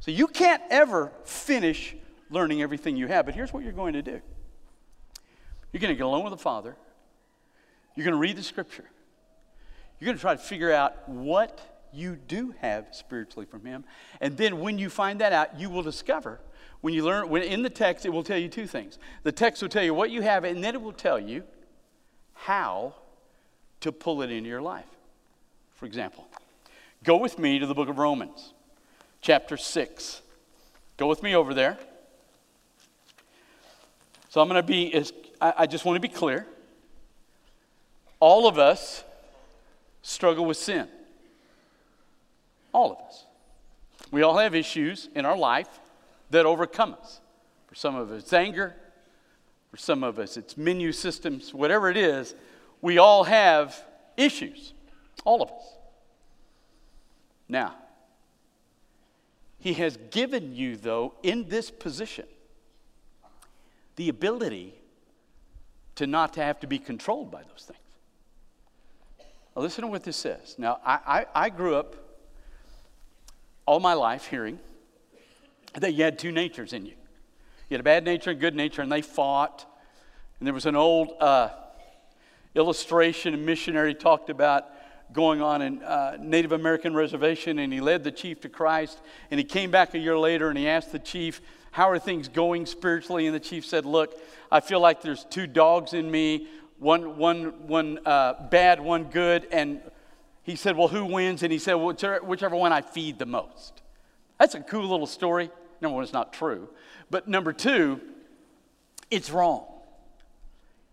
So 0.00 0.10
you 0.10 0.26
can't 0.26 0.62
ever 0.70 1.12
finish 1.24 1.96
learning 2.30 2.62
everything 2.62 2.96
you 2.96 3.06
have, 3.08 3.26
but 3.26 3.34
here's 3.34 3.52
what 3.52 3.62
you're 3.62 3.72
going 3.72 3.94
to 3.94 4.02
do 4.02 4.20
you're 5.72 5.80
going 5.80 5.92
to 5.92 5.96
get 5.96 6.06
alone 6.06 6.24
with 6.24 6.32
the 6.32 6.38
Father, 6.38 6.76
you're 7.94 8.04
going 8.04 8.14
to 8.14 8.20
read 8.20 8.36
the 8.36 8.42
Scripture, 8.42 8.84
you're 9.98 10.06
going 10.06 10.16
to 10.16 10.20
try 10.20 10.34
to 10.34 10.40
figure 10.40 10.72
out 10.72 11.08
what 11.08 11.88
you 11.92 12.16
do 12.16 12.54
have 12.60 12.88
spiritually 12.92 13.46
from 13.46 13.64
Him, 13.64 13.84
and 14.20 14.36
then 14.36 14.60
when 14.60 14.78
you 14.78 14.88
find 14.88 15.20
that 15.20 15.32
out, 15.32 15.58
you 15.58 15.68
will 15.68 15.82
discover 15.82 16.40
when 16.80 16.94
you 16.94 17.04
learn, 17.04 17.28
when 17.28 17.42
in 17.42 17.62
the 17.62 17.70
text, 17.70 18.06
it 18.06 18.10
will 18.10 18.22
tell 18.22 18.38
you 18.38 18.48
two 18.48 18.66
things. 18.66 18.98
The 19.22 19.32
text 19.32 19.60
will 19.60 19.68
tell 19.68 19.82
you 19.82 19.92
what 19.92 20.10
you 20.10 20.22
have, 20.22 20.44
and 20.44 20.64
then 20.64 20.74
it 20.74 20.80
will 20.80 20.92
tell 20.92 21.18
you 21.18 21.44
how 22.32 22.94
to 23.80 23.92
pull 23.92 24.22
it 24.22 24.30
into 24.30 24.48
your 24.48 24.62
life. 24.62 24.84
For 25.74 25.86
example, 25.86 26.28
go 27.04 27.16
with 27.16 27.38
me 27.38 27.58
to 27.58 27.66
the 27.66 27.74
book 27.74 27.88
of 27.88 27.98
Romans, 27.98 28.52
chapter 29.20 29.56
6. 29.56 30.22
Go 30.96 31.06
with 31.06 31.22
me 31.22 31.34
over 31.34 31.54
there. 31.54 31.78
So 34.28 34.40
I'm 34.40 34.48
going 34.48 34.60
to 34.60 34.66
be, 34.66 34.92
as, 34.94 35.12
I, 35.40 35.54
I 35.58 35.66
just 35.66 35.84
want 35.84 35.96
to 35.96 36.00
be 36.00 36.12
clear. 36.12 36.46
All 38.20 38.46
of 38.46 38.58
us 38.58 39.02
struggle 40.02 40.44
with 40.44 40.56
sin. 40.56 40.86
All 42.72 42.92
of 42.92 42.98
us. 43.08 43.24
We 44.10 44.22
all 44.22 44.38
have 44.38 44.54
issues 44.54 45.08
in 45.14 45.24
our 45.24 45.36
life 45.36 45.68
that 46.30 46.46
overcome 46.46 46.96
us. 47.00 47.20
For 47.66 47.74
some 47.74 47.96
of 47.96 48.10
us, 48.10 48.24
it's 48.24 48.32
anger. 48.32 48.74
For 49.70 49.76
some 49.76 50.02
of 50.02 50.18
us, 50.18 50.36
it's 50.36 50.56
menu 50.56 50.92
systems. 50.92 51.54
Whatever 51.54 51.90
it 51.90 51.96
is, 51.96 52.34
we 52.82 52.98
all 52.98 53.24
have 53.24 53.82
issues. 54.16 54.72
All 55.24 55.42
of 55.42 55.50
us. 55.50 55.76
Now, 57.48 57.74
He 59.58 59.74
has 59.74 59.98
given 60.10 60.54
you, 60.54 60.76
though, 60.76 61.14
in 61.22 61.48
this 61.48 61.70
position, 61.70 62.26
the 63.96 64.08
ability 64.08 64.74
to 65.96 66.06
not 66.06 66.32
to 66.34 66.42
have 66.42 66.60
to 66.60 66.66
be 66.66 66.78
controlled 66.78 67.30
by 67.30 67.42
those 67.42 67.64
things. 67.66 67.78
Now, 69.54 69.62
listen 69.62 69.82
to 69.82 69.88
what 69.88 70.04
this 70.04 70.16
says. 70.16 70.54
Now, 70.58 70.80
I, 70.84 71.26
I, 71.34 71.46
I 71.46 71.50
grew 71.50 71.76
up 71.76 71.96
all 73.66 73.80
my 73.80 73.94
life 73.94 74.26
hearing 74.26 74.58
that 75.74 75.92
you 75.92 76.04
had 76.04 76.18
two 76.18 76.32
natures 76.32 76.72
in 76.72 76.86
you. 76.86 76.94
You 77.68 77.74
had 77.74 77.80
a 77.80 77.84
bad 77.84 78.04
nature 78.04 78.30
and 78.30 78.40
good 78.40 78.56
nature, 78.56 78.82
and 78.82 78.90
they 78.90 79.02
fought. 79.02 79.66
And 80.38 80.46
there 80.46 80.54
was 80.54 80.66
an 80.66 80.76
old 80.76 81.12
uh, 81.20 81.50
illustration 82.54 83.34
a 83.34 83.36
missionary 83.36 83.94
talked 83.94 84.30
about 84.30 84.66
going 85.12 85.40
on 85.42 85.62
in 85.62 85.82
uh, 85.82 86.16
Native 86.20 86.52
American 86.52 86.94
reservation, 86.94 87.58
and 87.58 87.72
he 87.72 87.80
led 87.80 88.04
the 88.04 88.12
chief 88.12 88.40
to 88.42 88.48
Christ. 88.48 89.00
And 89.30 89.38
he 89.38 89.44
came 89.44 89.70
back 89.70 89.94
a 89.94 89.98
year 89.98 90.18
later 90.18 90.48
and 90.48 90.58
he 90.58 90.68
asked 90.68 90.92
the 90.92 90.98
chief, 90.98 91.40
How 91.72 91.90
are 91.90 91.98
things 91.98 92.28
going 92.28 92.66
spiritually? 92.66 93.26
And 93.26 93.34
the 93.34 93.40
chief 93.40 93.64
said, 93.66 93.84
Look, 93.84 94.18
I 94.50 94.60
feel 94.60 94.80
like 94.80 95.02
there's 95.02 95.24
two 95.24 95.46
dogs 95.46 95.92
in 95.92 96.10
me 96.10 96.48
one, 96.78 97.18
one, 97.18 97.66
one 97.66 97.98
uh, 98.06 98.48
bad, 98.48 98.80
one 98.80 99.04
good. 99.04 99.46
And 99.52 99.80
he 100.42 100.56
said, 100.56 100.76
Well, 100.76 100.88
who 100.88 101.04
wins? 101.04 101.42
And 101.42 101.52
he 101.52 101.58
said, 101.58 101.74
well, 101.74 101.94
Whichever 102.22 102.56
one 102.56 102.72
I 102.72 102.80
feed 102.80 103.18
the 103.18 103.26
most. 103.26 103.82
That's 104.38 104.54
a 104.54 104.60
cool 104.60 104.88
little 104.88 105.06
story. 105.06 105.50
Number 105.80 105.94
one, 105.96 106.04
it's 106.04 106.12
not 106.12 106.32
true. 106.32 106.68
But 107.10 107.28
number 107.28 107.52
two, 107.52 108.00
it's 109.10 109.30
wrong. 109.30 109.66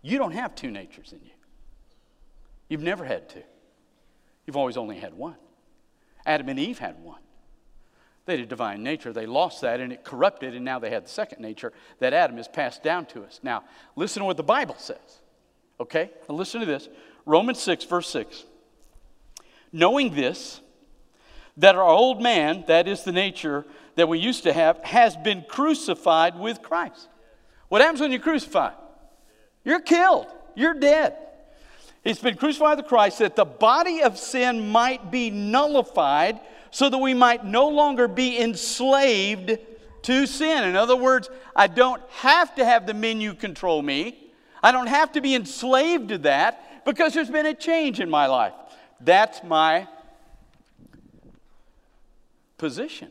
You 0.02 0.18
don't 0.18 0.32
have 0.32 0.54
two 0.54 0.70
natures 0.70 1.12
in 1.12 1.20
you. 1.24 1.32
You've 2.68 2.82
never 2.82 3.04
had 3.04 3.28
two. 3.28 3.42
You've 4.46 4.56
always 4.56 4.76
only 4.76 4.96
had 4.98 5.14
one. 5.14 5.36
Adam 6.26 6.48
and 6.48 6.58
Eve 6.58 6.78
had 6.78 7.02
one. 7.02 7.20
They 8.26 8.34
had 8.34 8.44
a 8.44 8.46
divine 8.46 8.82
nature. 8.82 9.12
They 9.12 9.24
lost 9.24 9.62
that 9.62 9.80
and 9.80 9.92
it 9.92 10.04
corrupted, 10.04 10.54
and 10.54 10.64
now 10.64 10.78
they 10.78 10.90
had 10.90 11.06
the 11.06 11.10
second 11.10 11.40
nature 11.40 11.72
that 11.98 12.12
Adam 12.12 12.36
has 12.36 12.46
passed 12.46 12.82
down 12.82 13.06
to 13.06 13.24
us. 13.24 13.40
Now, 13.42 13.64
listen 13.96 14.20
to 14.20 14.26
what 14.26 14.36
the 14.36 14.42
Bible 14.42 14.74
says. 14.76 15.22
Okay? 15.80 16.10
Now 16.28 16.34
listen 16.34 16.60
to 16.60 16.66
this 16.66 16.88
Romans 17.24 17.58
6, 17.60 17.84
verse 17.84 18.08
6. 18.10 18.44
Knowing 19.72 20.14
this, 20.14 20.60
that 21.56 21.74
our 21.74 21.82
old 21.82 22.22
man, 22.22 22.64
that 22.68 22.86
is 22.86 23.02
the 23.02 23.12
nature 23.12 23.64
that 23.96 24.08
we 24.08 24.18
used 24.18 24.44
to 24.44 24.52
have 24.52 24.78
has 24.84 25.16
been 25.16 25.44
crucified 25.48 26.38
with 26.38 26.62
Christ. 26.62 27.08
What 27.68 27.80
happens 27.80 28.00
when 28.00 28.12
you're 28.12 28.20
crucified? 28.20 28.74
You're 29.64 29.80
killed, 29.80 30.26
you're 30.54 30.74
dead. 30.74 31.16
He's 32.04 32.18
been 32.18 32.36
crucified 32.36 32.78
with 32.78 32.86
Christ 32.86 33.18
that 33.18 33.36
the 33.36 33.44
body 33.44 34.02
of 34.02 34.18
sin 34.18 34.70
might 34.70 35.10
be 35.10 35.30
nullified 35.30 36.40
so 36.70 36.88
that 36.88 36.98
we 36.98 37.14
might 37.14 37.44
no 37.44 37.68
longer 37.68 38.08
be 38.08 38.38
enslaved 38.40 39.58
to 40.02 40.26
sin. 40.26 40.64
In 40.64 40.76
other 40.76 40.96
words, 40.96 41.28
I 41.56 41.66
don't 41.66 42.02
have 42.10 42.54
to 42.54 42.64
have 42.64 42.86
the 42.86 42.94
menu 42.94 43.34
control 43.34 43.82
me. 43.82 44.30
I 44.62 44.72
don't 44.72 44.86
have 44.86 45.12
to 45.12 45.20
be 45.20 45.34
enslaved 45.34 46.10
to 46.10 46.18
that 46.18 46.84
because 46.84 47.14
there's 47.14 47.30
been 47.30 47.46
a 47.46 47.54
change 47.54 48.00
in 48.00 48.08
my 48.08 48.26
life. 48.26 48.54
That's 49.00 49.42
my 49.42 49.86
position. 52.56 53.10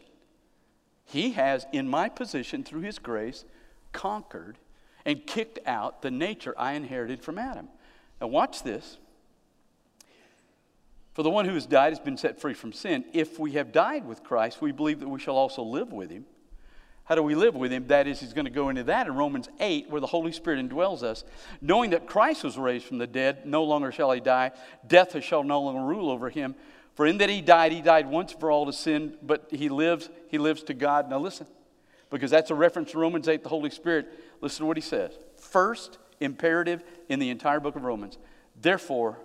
He 1.06 1.32
has, 1.32 1.66
in 1.72 1.88
my 1.88 2.10
position, 2.10 2.64
through 2.64 2.82
His 2.82 3.00
grace, 3.00 3.46
conquered 3.94 4.58
and 5.06 5.26
kicked 5.26 5.60
out 5.66 6.02
the 6.02 6.12
nature 6.12 6.54
I 6.58 6.74
inherited 6.74 7.24
from 7.24 7.38
Adam. 7.38 7.70
Now, 8.20 8.28
watch 8.28 8.64
this. 8.64 8.98
For 11.14 11.24
the 11.24 11.30
one 11.30 11.46
who 11.46 11.54
has 11.54 11.66
died 11.66 11.94
has 11.94 12.00
been 12.00 12.18
set 12.18 12.40
free 12.40 12.54
from 12.54 12.72
sin. 12.72 13.04
If 13.14 13.40
we 13.40 13.54
have 13.54 13.72
died 13.72 14.06
with 14.06 14.24
Christ, 14.24 14.62
we 14.62 14.72
believe 14.72 15.00
that 15.00 15.10
we 15.10 15.20
shall 15.20 15.36
also 15.36 15.64
live 15.64 15.92
with 15.92 16.12
Him. 16.12 16.26
How 17.06 17.16
do 17.16 17.24
we 17.24 17.36
live 17.36 17.56
with 17.56 17.72
Him? 17.72 17.88
That 17.88 18.06
is, 18.06 18.20
He's 18.20 18.34
going 18.34 18.46
to 18.46 18.52
go 18.52 18.70
into 18.70 18.84
that 18.84 19.08
in 19.08 19.16
Romans 19.16 19.50
8, 19.60 19.90
where 19.90 20.02
the 20.02 20.08
Holy 20.08 20.32
Spirit 20.32 20.68
indwells 20.68 21.04
us. 21.04 21.24
Knowing 21.62 21.90
that 21.92 22.06
Christ 22.06 22.44
was 22.44 22.58
raised 22.58 22.86
from 22.86 22.98
the 22.98 23.08
dead, 23.08 23.46
no 23.46 23.64
longer 23.64 23.92
shall 23.92 24.12
He 24.12 24.20
die. 24.20 24.52
Death 24.86 25.24
shall 25.24 25.44
no 25.44 25.62
longer 25.62 25.82
rule 25.82 26.12
over 26.12 26.30
Him. 26.30 26.56
For 26.98 27.06
in 27.06 27.20
that 27.20 27.30
he 27.30 27.42
died, 27.42 27.72
he 27.72 27.82
died 27.84 28.10
once 28.10 28.34
for 28.34 28.50
all 28.50 28.66
to 28.66 28.74
sin, 28.74 29.18
but 29.22 29.50
he 29.52 29.70
lives, 29.70 30.10
he 30.30 30.40
lives 30.40 30.64
to 30.64 30.74
God. 30.74 31.12
Now 31.12 31.20
listen, 31.20 31.46
because 32.10 32.32
that's 32.32 32.50
a 32.50 32.56
reference 32.56 32.90
to 32.94 32.98
Romans 32.98 33.28
8, 33.28 33.44
the 33.44 33.50
Holy 33.50 33.70
Spirit. 33.70 34.08
Listen 34.42 34.64
to 34.64 34.66
what 34.66 34.78
he 34.78 34.82
says. 34.82 35.12
First 35.38 36.00
imperative 36.20 36.84
in 37.10 37.20
the 37.20 37.30
entire 37.30 37.60
book 37.60 37.76
of 37.76 37.84
Romans. 37.84 38.18
Therefore, 38.60 39.18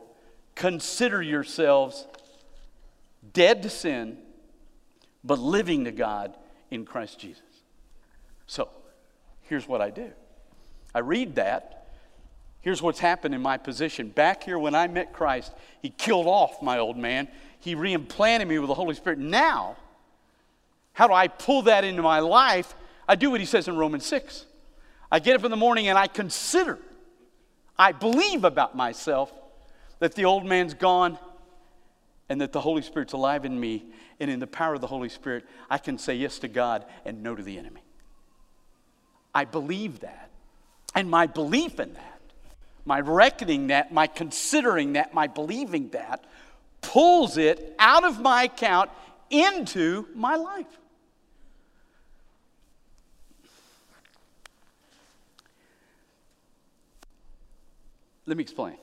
consider 0.55 1.23
yourselves 1.23 2.07
dead 3.33 3.63
to 3.63 3.71
sin, 3.71 4.19
but 5.25 5.39
living 5.39 5.85
to 5.85 5.93
God 5.93 6.37
in 6.71 6.85
Christ 6.85 7.19
Jesus. 7.19 7.43
So, 8.47 8.69
here's 9.43 9.67
what 9.67 9.81
I 9.81 9.91
do 9.91 10.11
I 10.95 11.01
read 11.01 11.37
that 11.37 11.83
Here's 12.63 12.81
what's 12.81 13.01
happened 13.01 13.35
in 13.35 13.43
my 13.43 13.59
position. 13.59 14.09
Back 14.09 14.45
here, 14.45 14.59
when 14.59 14.75
I 14.75 14.87
met 14.87 15.13
Christ, 15.13 15.53
He 15.83 15.91
killed 15.91 16.29
off 16.29 16.63
my 16.63 16.79
old 16.79 16.97
man. 16.97 17.29
He 17.59 17.75
reimplanted 17.75 18.47
me 18.47 18.59
with 18.59 18.69
the 18.69 18.75
Holy 18.75 18.95
Spirit. 18.95 19.19
Now, 19.19 19.77
How 20.93 21.09
do 21.09 21.13
I 21.13 21.27
pull 21.29 21.63
that 21.63 21.85
into 21.85 22.03
my 22.03 22.21
life? 22.21 22.75
I 23.09 23.17
do 23.17 23.31
what 23.31 23.41
he 23.41 23.47
says 23.47 23.67
in 23.67 23.77
Romans 23.77 24.07
6. 24.07 24.47
I 25.13 25.19
get 25.19 25.37
up 25.37 25.45
in 25.45 25.51
the 25.51 25.59
morning 25.59 25.89
and 25.89 25.99
I 25.99 26.07
consider, 26.07 26.79
I 27.79 27.93
believe 27.93 28.45
about 28.45 28.75
myself 28.75 29.31
that 29.99 30.15
the 30.15 30.25
old 30.25 30.47
man's 30.47 30.73
gone 30.73 31.19
and 32.31 32.41
that 32.41 32.53
the 32.53 32.63
Holy 32.63 32.81
Spirit's 32.81 33.13
alive 33.13 33.45
in 33.45 33.61
me. 33.61 33.85
And 34.19 34.31
in 34.31 34.41
the 34.41 34.47
power 34.47 34.75
of 34.75 34.81
the 34.81 34.87
Holy 34.87 35.11
Spirit, 35.11 35.45
I 35.69 35.77
can 35.77 35.99
say 35.99 36.15
yes 36.15 36.39
to 36.39 36.49
God 36.49 36.87
and 37.05 37.23
no 37.23 37.35
to 37.35 37.43
the 37.43 37.59
enemy. 37.59 37.83
I 39.35 39.45
believe 39.45 40.01
that. 40.01 40.31
And 40.95 41.11
my 41.11 41.27
belief 41.27 41.79
in 41.79 41.93
that, 41.93 42.21
my 42.87 43.01
reckoning 43.01 43.67
that, 43.67 43.93
my 43.93 44.07
considering 44.07 44.95
that, 44.95 45.13
my 45.13 45.27
believing 45.27 45.91
that, 45.91 46.25
pulls 46.81 47.37
it 47.37 47.75
out 47.79 48.05
of 48.05 48.19
my 48.21 48.45
account 48.45 48.91
into 49.29 50.07
my 50.15 50.37
life. 50.37 50.79
Let 58.27 58.37
me 58.37 58.43
explain. 58.43 58.77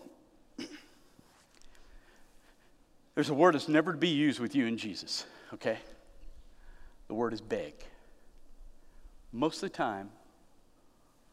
There's 3.16 3.30
a 3.30 3.34
word 3.34 3.56
that's 3.56 3.68
never 3.68 3.92
to 3.92 3.98
be 3.98 4.10
used 4.10 4.40
with 4.40 4.56
you 4.56 4.68
and 4.68 4.78
Jesus, 4.78 5.26
okay? 5.54 5.78
The 7.08 7.14
word 7.14 7.34
is 7.34 7.42
beg. 7.42 7.74
Most 9.34 9.56
of 9.56 9.72
the 9.72 9.76
time, 9.76 10.10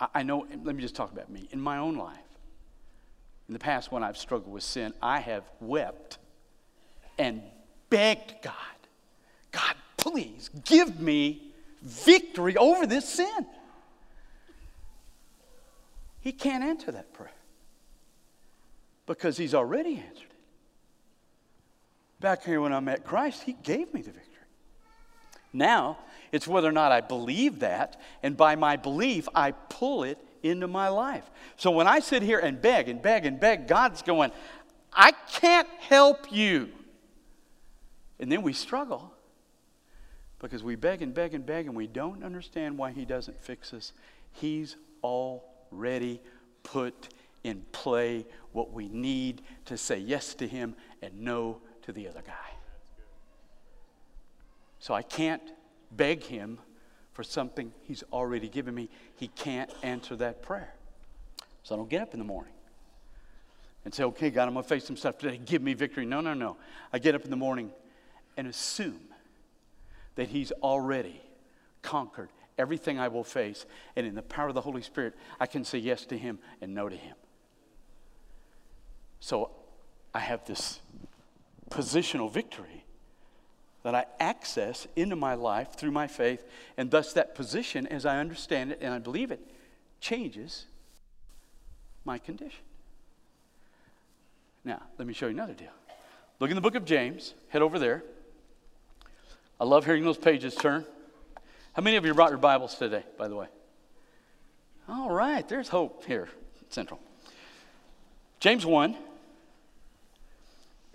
I, 0.01 0.09
I 0.17 0.23
know, 0.23 0.47
let 0.65 0.75
me 0.75 0.83
just 0.83 0.97
talk 0.97 1.13
about 1.13 1.31
me. 1.31 1.49
In 1.53 1.61
my 1.61 1.79
own 1.79 1.97
life, 1.97 2.19
in 3.49 3.53
the 3.53 3.61
past 3.61 3.93
when 3.93 4.03
I've 4.03 4.17
struggled 4.17 4.53
with 4.53 4.65
sin, 4.65 4.93
I 5.01 5.21
have 5.21 5.45
wept 5.61 6.19
and 7.19 7.41
begged 7.89 8.35
God, 8.43 8.53
God, 9.53 9.75
please 9.97 10.51
give 10.65 11.01
me 11.01 11.53
victory 11.83 12.57
over 12.57 12.87
this 12.87 13.09
sin. 13.09 13.47
He 16.21 16.33
can't 16.33 16.65
answer 16.65 16.91
that 16.91 17.13
prayer 17.13 17.31
because 19.07 19.37
He's 19.37 19.55
already 19.55 19.97
answered 19.97 20.31
it. 20.31 20.37
Back 22.21 22.45
here 22.45 22.61
when 22.61 22.73
I 22.73 22.81
met 22.81 23.05
Christ, 23.05 23.45
He 23.45 23.55
gave 23.63 23.93
me 23.95 24.03
the 24.03 24.11
victory. 24.11 24.33
Now, 25.53 25.99
it's 26.33 26.47
whether 26.47 26.69
or 26.69 26.73
not 26.73 26.93
I 26.93 27.01
believe 27.01 27.61
that, 27.61 28.01
and 28.23 28.37
by 28.37 28.57
my 28.57 28.77
belief, 28.77 29.29
I 29.35 29.53
pull 29.53 30.05
it 30.05 30.19
into 30.43 30.67
my 30.67 30.89
life. 30.89 31.25
So 31.57 31.71
when 31.71 31.87
I 31.87 32.01
sit 32.01 32.23
here 32.23 32.39
and 32.39 32.61
beg 32.61 32.89
and 32.89 33.01
beg 33.01 33.25
and 33.25 33.41
beg, 33.41 33.67
God's 33.67 34.03
going, 34.03 34.33
I 34.93 35.13
can't 35.13 35.69
help 35.81 36.33
you. 36.33 36.71
And 38.19 38.31
then 38.31 38.43
we 38.43 38.53
struggle 38.53 39.13
because 40.39 40.63
we 40.63 40.75
beg 40.75 41.03
and 41.03 41.15
beg 41.15 41.35
and 41.35 41.45
beg 41.45 41.67
and 41.67 41.75
we 41.75 41.87
don't 41.87 42.23
understand 42.23 42.79
why 42.79 42.93
He 42.93 43.05
doesn't 43.05 43.41
fix 43.43 43.73
us. 43.75 43.93
He's 44.33 44.77
already 45.03 46.21
put 46.63 47.09
in 47.47 47.65
play 47.73 48.27
what 48.53 48.73
we 48.73 48.89
need 48.89 49.43
to 49.67 49.77
say 49.77 49.99
yes 49.99 50.35
to 50.35 50.47
Him 50.47 50.75
and 51.01 51.21
no 51.21 51.61
to 51.83 51.93
the 51.93 52.09
other 52.09 52.23
guy. 52.27 52.33
So 54.79 54.95
I 54.95 55.03
can't 55.03 55.43
beg 55.93 56.25
Him 56.25 56.59
for 57.13 57.23
something 57.23 57.73
He's 57.83 58.03
already 58.13 58.49
given 58.49 58.75
me. 58.75 58.89
He 59.15 59.29
can't 59.29 59.71
answer 59.83 60.17
that 60.17 60.43
prayer. 60.43 60.75
So 61.63 61.75
I 61.75 61.79
don't 61.79 61.89
get 61.89 62.03
up 62.03 62.13
in 62.13 62.19
the 62.19 62.27
morning 62.27 62.53
and 63.85 63.95
say, 63.95 64.05
okay, 64.05 64.31
God, 64.31 64.49
I'm 64.49 64.55
going 64.55 64.65
to 64.65 64.69
face 64.69 64.85
some 64.85 64.97
stuff 64.97 65.19
today. 65.19 65.41
Give 65.45 65.63
me 65.63 65.75
victory. 65.75 66.05
No, 66.05 66.21
no, 66.21 66.35
no. 66.35 66.57
I 66.93 66.99
get 66.99 67.15
up 67.15 67.25
in 67.25 67.31
the 67.31 67.37
morning 67.37 67.71
and 68.37 68.47
assume 68.49 69.01
that 70.17 70.29
He's 70.29 70.51
already 70.63 71.21
conquered 71.83 72.31
everything 72.59 72.99
I 72.99 73.09
will 73.09 73.25
face. 73.25 73.67
And 73.95 74.07
in 74.07 74.15
the 74.15 74.23
power 74.23 74.49
of 74.49 74.55
the 74.55 74.61
Holy 74.61 74.83
Spirit, 74.83 75.15
I 75.39 75.47
can 75.47 75.65
say 75.65 75.79
yes 75.79 76.05
to 76.07 76.19
Him 76.19 76.39
and 76.61 76.75
no 76.75 76.89
to 76.89 76.97
Him. 76.97 77.15
So 79.21 79.51
I 80.15 80.21
have 80.21 80.45
this 80.45 80.81
positional 81.71 82.31
victory 82.31 82.85
that 83.83 83.95
I 83.95 84.05
access 84.19 84.87
into 84.97 85.15
my 85.15 85.35
life 85.35 85.75
through 85.77 85.93
my 85.93 86.07
faith, 86.09 86.45
and 86.77 86.91
thus 86.91 87.13
that 87.13 87.35
position, 87.35 87.87
as 87.87 88.05
I 88.05 88.19
understand 88.19 88.73
it 88.73 88.79
and 88.81 88.93
I 88.93 88.99
believe 88.99 89.31
it, 89.31 89.41
changes 90.01 90.67
my 92.05 92.19
condition. 92.19 92.65
Now, 94.65 94.83
let 94.99 95.07
me 95.07 95.15
show 95.15 95.27
you 95.27 95.33
another 95.33 95.55
deal. 95.55 95.71
Look 96.41 96.51
in 96.51 96.57
the 96.57 96.61
book 96.61 96.75
of 96.75 96.85
James, 96.85 97.35
head 97.49 97.63
over 97.63 97.79
there. 97.79 98.03
I 99.61 99.65
love 99.65 99.85
hearing 99.85 100.05
those 100.05 100.19
pages 100.19 100.55
turn. 100.55 100.85
How 101.73 101.83
many 101.83 101.97
of 101.97 102.05
you 102.05 102.13
brought 102.13 102.31
your 102.31 102.39
Bibles 102.39 102.75
today, 102.75 103.05
by 103.17 103.29
the 103.29 103.37
way? 103.37 103.47
All 104.89 105.11
right, 105.11 105.49
there's 105.49 105.69
hope 105.69 106.05
here, 106.05 106.29
Central. 106.71 107.01
James 108.47 108.65
1, 108.65 108.95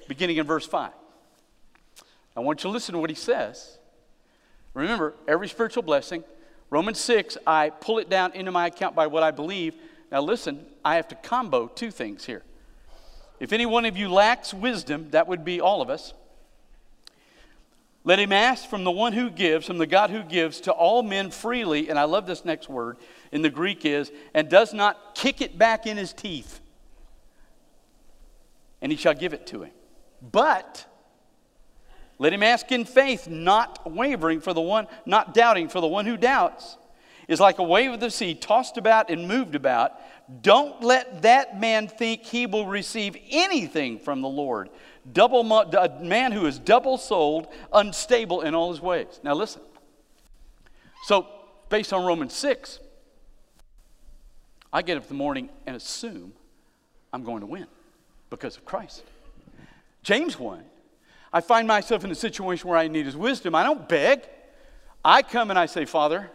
beginning 0.07 0.37
in 0.37 0.47
verse 0.47 0.65
5. 0.65 0.89
I 2.37 2.39
want 2.39 2.63
you 2.63 2.69
to 2.69 2.71
listen 2.71 2.93
to 2.93 2.99
what 2.99 3.09
he 3.09 3.15
says. 3.17 3.77
Remember, 4.73 5.15
every 5.27 5.49
spiritual 5.49 5.83
blessing, 5.83 6.23
Romans 6.69 6.97
6, 7.01 7.37
I 7.45 7.71
pull 7.71 7.97
it 7.97 8.09
down 8.09 8.31
into 8.35 8.53
my 8.53 8.67
account 8.67 8.95
by 8.95 9.07
what 9.07 9.21
I 9.21 9.31
believe. 9.31 9.75
Now, 10.13 10.21
listen, 10.21 10.65
I 10.85 10.95
have 10.95 11.09
to 11.09 11.15
combo 11.15 11.67
two 11.67 11.91
things 11.91 12.23
here. 12.23 12.43
If 13.41 13.51
any 13.51 13.65
one 13.65 13.83
of 13.83 13.97
you 13.97 14.07
lacks 14.07 14.53
wisdom, 14.53 15.09
that 15.09 15.27
would 15.27 15.43
be 15.43 15.59
all 15.59 15.81
of 15.81 15.89
us. 15.89 16.13
Let 18.05 18.17
him 18.17 18.31
ask 18.31 18.69
from 18.69 18.85
the 18.85 18.91
one 18.91 19.11
who 19.11 19.29
gives, 19.29 19.67
from 19.67 19.77
the 19.77 19.85
God 19.85 20.09
who 20.09 20.23
gives 20.23 20.61
to 20.61 20.71
all 20.71 21.03
men 21.03 21.31
freely. 21.31 21.89
And 21.89 21.99
I 21.99 22.05
love 22.05 22.25
this 22.27 22.45
next 22.45 22.69
word 22.69 22.95
in 23.33 23.41
the 23.41 23.49
Greek 23.49 23.83
is, 23.83 24.09
and 24.33 24.47
does 24.47 24.73
not 24.73 25.15
kick 25.15 25.41
it 25.41 25.57
back 25.57 25.85
in 25.85 25.97
his 25.97 26.13
teeth. 26.13 26.60
And 28.81 28.91
he 28.91 28.97
shall 28.97 29.13
give 29.13 29.33
it 29.33 29.47
to 29.47 29.63
him. 29.63 29.71
But 30.21 30.85
let 32.17 32.33
him 32.33 32.43
ask 32.43 32.71
in 32.71 32.85
faith, 32.85 33.27
not 33.27 33.91
wavering 33.91 34.41
for 34.41 34.53
the 34.53 34.61
one, 34.61 34.87
not 35.05 35.33
doubting 35.33 35.69
for 35.69 35.81
the 35.81 35.87
one 35.87 36.05
who 36.05 36.17
doubts 36.17 36.77
is 37.27 37.39
like 37.39 37.59
a 37.59 37.63
wave 37.63 37.91
of 37.91 37.99
the 37.99 38.11
sea 38.11 38.35
tossed 38.35 38.77
about 38.77 39.09
and 39.09 39.27
moved 39.27 39.55
about. 39.55 39.93
Don't 40.41 40.83
let 40.83 41.21
that 41.21 41.59
man 41.59 41.87
think 41.87 42.23
he 42.23 42.45
will 42.45 42.65
receive 42.65 43.15
anything 43.29 43.99
from 43.99 44.21
the 44.21 44.27
Lord 44.27 44.69
double, 45.11 45.41
a 45.51 45.99
man 46.01 46.31
who 46.31 46.45
is 46.45 46.59
double 46.59 46.97
souled, 46.97 47.47
unstable 47.73 48.41
in 48.41 48.53
all 48.53 48.71
his 48.71 48.81
ways. 48.81 49.19
Now, 49.23 49.33
listen. 49.33 49.61
So, 51.05 51.27
based 51.69 51.93
on 51.93 52.05
Romans 52.05 52.33
6, 52.33 52.79
I 54.71 54.81
get 54.81 54.97
up 54.97 55.03
in 55.03 55.09
the 55.09 55.15
morning 55.15 55.49
and 55.65 55.75
assume 55.75 56.33
I'm 57.11 57.23
going 57.23 57.41
to 57.41 57.45
win 57.45 57.67
because 58.31 58.57
of 58.57 58.65
Christ. 58.65 59.03
James 60.01 60.39
1, 60.39 60.63
I 61.31 61.41
find 61.41 61.67
myself 61.67 62.03
in 62.03 62.09
a 62.09 62.15
situation 62.15 62.67
where 62.67 62.79
I 62.79 62.87
need 62.87 63.05
his 63.05 63.15
wisdom. 63.15 63.53
I 63.53 63.63
don't 63.63 63.87
beg. 63.87 64.27
I 65.05 65.21
come 65.21 65.51
and 65.51 65.59
I 65.59 65.67
say, 65.67 65.85
Father, 65.85 66.31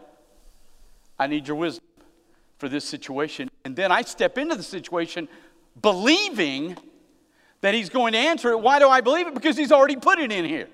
I 1.18 1.26
need 1.26 1.48
your 1.48 1.56
wisdom 1.56 1.84
for 2.58 2.68
this 2.68 2.84
situation. 2.84 3.48
And 3.64 3.74
then 3.74 3.90
I 3.90 4.02
step 4.02 4.38
into 4.38 4.54
the 4.54 4.62
situation 4.62 5.28
believing 5.82 6.76
that 7.62 7.74
he's 7.74 7.88
going 7.88 8.12
to 8.12 8.18
answer 8.18 8.50
it. 8.50 8.60
Why 8.60 8.78
do 8.78 8.88
I 8.88 9.00
believe 9.00 9.26
it? 9.26 9.34
Because 9.34 9.56
he's 9.56 9.72
already 9.72 9.96
put 9.96 10.20
it 10.20 10.30
in 10.30 10.44
here. 10.44 10.68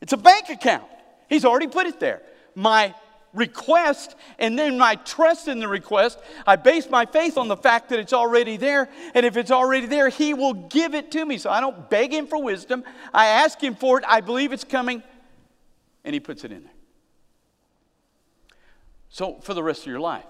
It's 0.00 0.12
a 0.12 0.16
bank 0.16 0.48
account. 0.48 0.84
He's 1.28 1.44
already 1.44 1.68
put 1.68 1.86
it 1.86 2.00
there. 2.00 2.22
My 2.54 2.94
request 3.36 4.16
and 4.38 4.58
then 4.58 4.76
my 4.78 4.96
trust 4.96 5.46
in 5.46 5.60
the 5.60 5.68
request, 5.68 6.18
I 6.46 6.56
base 6.56 6.90
my 6.90 7.06
faith 7.06 7.38
on 7.38 7.46
the 7.46 7.56
fact 7.56 7.90
that 7.90 8.00
it's 8.00 8.12
already 8.12 8.56
there. 8.56 8.88
And 9.14 9.24
if 9.24 9.36
it's 9.36 9.52
already 9.52 9.86
there, 9.86 10.08
he 10.08 10.34
will 10.34 10.54
give 10.54 10.94
it 10.94 11.12
to 11.12 11.24
me. 11.24 11.38
So 11.38 11.50
I 11.50 11.60
don't 11.60 11.88
beg 11.88 12.12
him 12.12 12.26
for 12.26 12.42
wisdom. 12.42 12.82
I 13.14 13.26
ask 13.26 13.60
him 13.60 13.76
for 13.76 13.98
it. 13.98 14.04
I 14.08 14.20
believe 14.20 14.52
it's 14.52 14.64
coming. 14.64 15.02
And 16.04 16.14
he 16.14 16.20
puts 16.20 16.44
it 16.44 16.50
in 16.50 16.64
there. 16.64 16.72
So 19.10 19.38
for 19.42 19.54
the 19.54 19.62
rest 19.62 19.82
of 19.82 19.86
your 19.86 20.00
life, 20.00 20.24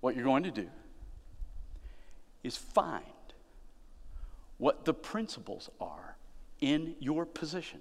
what 0.00 0.14
you're 0.14 0.24
going 0.24 0.44
to 0.44 0.50
do 0.50 0.68
is 2.42 2.56
find 2.56 3.04
what 4.58 4.84
the 4.84 4.94
principles 4.94 5.70
are 5.80 6.16
in 6.60 6.94
your 7.00 7.26
position 7.26 7.80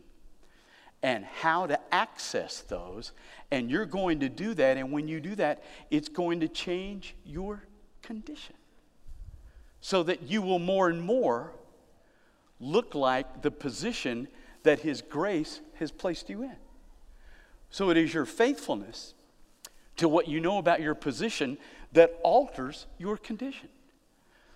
and 1.05 1.23
how 1.23 1.67
to 1.67 1.79
access 1.93 2.61
those. 2.61 3.11
And 3.51 3.69
you're 3.69 3.85
going 3.85 4.21
to 4.21 4.27
do 4.27 4.55
that. 4.55 4.75
And 4.77 4.91
when 4.91 5.07
you 5.07 5.19
do 5.19 5.35
that, 5.35 5.63
it's 5.91 6.09
going 6.09 6.39
to 6.39 6.47
change 6.47 7.13
your 7.23 7.61
condition 8.01 8.55
so 9.81 10.01
that 10.01 10.23
you 10.23 10.41
will 10.41 10.57
more 10.57 10.89
and 10.89 10.99
more 10.99 11.53
look 12.59 12.95
like 12.95 13.43
the 13.43 13.51
position 13.51 14.27
that 14.63 14.79
His 14.79 15.03
grace 15.03 15.61
has 15.75 15.91
placed 15.91 16.27
you 16.27 16.41
in. 16.41 16.55
So 17.69 17.91
it 17.91 17.97
is 17.97 18.11
your 18.11 18.25
faithfulness 18.25 19.13
to 19.97 20.09
what 20.09 20.27
you 20.27 20.39
know 20.39 20.57
about 20.57 20.81
your 20.81 20.95
position 20.95 21.59
that 21.91 22.19
alters 22.23 22.87
your 22.97 23.15
condition. 23.15 23.69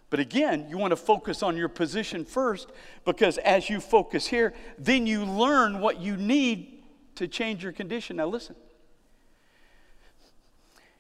But 0.10 0.20
again, 0.20 0.68
you 0.70 0.78
want 0.78 0.92
to 0.92 0.98
focus 0.98 1.44
on 1.44 1.56
your 1.56 1.70
position 1.70 2.26
first 2.26 2.70
because 3.06 3.38
as 3.40 3.70
you 3.70 3.80
focus 3.80 4.26
here, 4.26 4.54
then 4.78 5.06
you 5.06 5.24
learn 5.24 5.80
what 5.80 6.00
you 6.00 6.18
need 6.18 6.84
to 7.16 7.28
change 7.28 7.64
your 7.64 7.74
condition. 7.74 8.18
Now, 8.18 8.26
listen. 8.26 8.56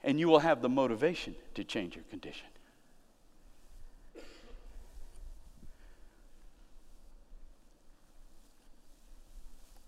And 0.03 0.19
you 0.19 0.27
will 0.27 0.39
have 0.39 0.61
the 0.61 0.69
motivation 0.69 1.35
to 1.55 1.63
change 1.63 1.95
your 1.95 2.05
condition. 2.05 2.45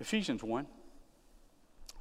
Ephesians 0.01 0.43
1, 0.43 0.65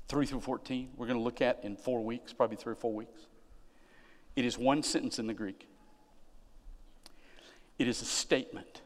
3 0.09 0.27
through 0.27 0.41
14, 0.41 0.89
we're 0.97 1.07
going 1.07 1.19
to 1.19 1.23
look 1.23 1.43
at 1.43 1.63
in 1.63 1.77
four 1.77 2.03
weeks, 2.03 2.33
probably 2.33 2.57
three 2.57 2.73
or 2.73 2.77
four 2.77 2.95
weeks. 2.95 3.27
It 4.37 4.47
is 4.47 4.57
one 4.57 4.83
sentence 4.83 5.19
in 5.19 5.27
the 5.27 5.35
Greek, 5.35 5.69
it 7.81 7.89
is 7.89 8.03
a 8.03 8.05
statement 8.05 8.83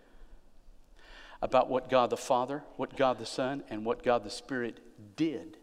about 1.42 1.68
what 1.68 1.90
God 1.90 2.10
the 2.10 2.16
Father, 2.16 2.62
what 2.76 2.96
God 2.96 3.18
the 3.18 3.26
Son, 3.26 3.64
and 3.68 3.84
what 3.84 4.04
God 4.04 4.22
the 4.22 4.30
Spirit 4.30 4.78
did 5.16 5.56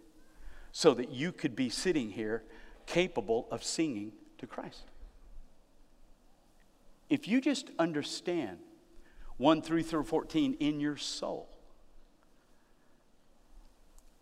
so 0.74 0.94
that 0.94 1.12
you 1.12 1.32
could 1.32 1.56
be 1.56 1.70
sitting 1.70 2.12
here 2.12 2.44
capable 2.86 3.48
of 3.50 3.64
singing 3.64 4.12
to 4.38 4.46
Christ. 4.46 4.82
If 7.10 7.26
you 7.26 7.40
just 7.40 7.72
understand 7.80 8.58
1 9.38 9.62
3 9.62 9.82
through 9.82 10.04
14 10.04 10.58
in 10.60 10.82
your 10.82 10.98
soul, 10.98 11.48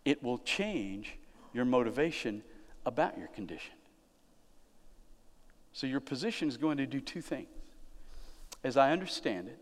it 0.04 0.22
will 0.22 0.38
change 0.38 1.16
your 1.52 1.64
motivation 1.64 2.44
about 2.86 3.18
your 3.18 3.28
condition. 3.28 3.74
So, 5.72 5.88
your 5.88 6.00
position 6.00 6.46
is 6.46 6.56
going 6.56 6.76
to 6.76 6.86
do 6.86 7.00
two 7.00 7.20
things. 7.20 7.48
As 8.62 8.76
I 8.76 8.92
understand 8.92 9.48
it, 9.48 9.58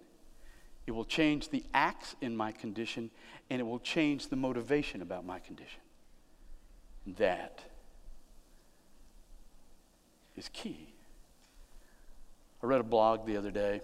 it 0.87 0.93
will 0.93 1.05
change 1.05 1.51
the 1.51 1.65
acts 1.75 2.17
in 2.21 2.37
my 2.37 2.51
condition 2.51 3.11
and 3.51 3.61
it 3.61 3.65
will 3.65 3.79
change 3.79 4.29
the 4.29 4.37
motivation 4.37 5.03
about 5.03 5.25
my 5.25 5.39
condition. 5.39 5.81
That 7.19 7.61
is 10.37 10.49
key. 10.53 10.95
I 12.63 12.67
read 12.67 12.81
a 12.81 12.85
blog 12.85 13.27
the 13.27 13.37
other 13.37 13.51
day, 13.51 13.81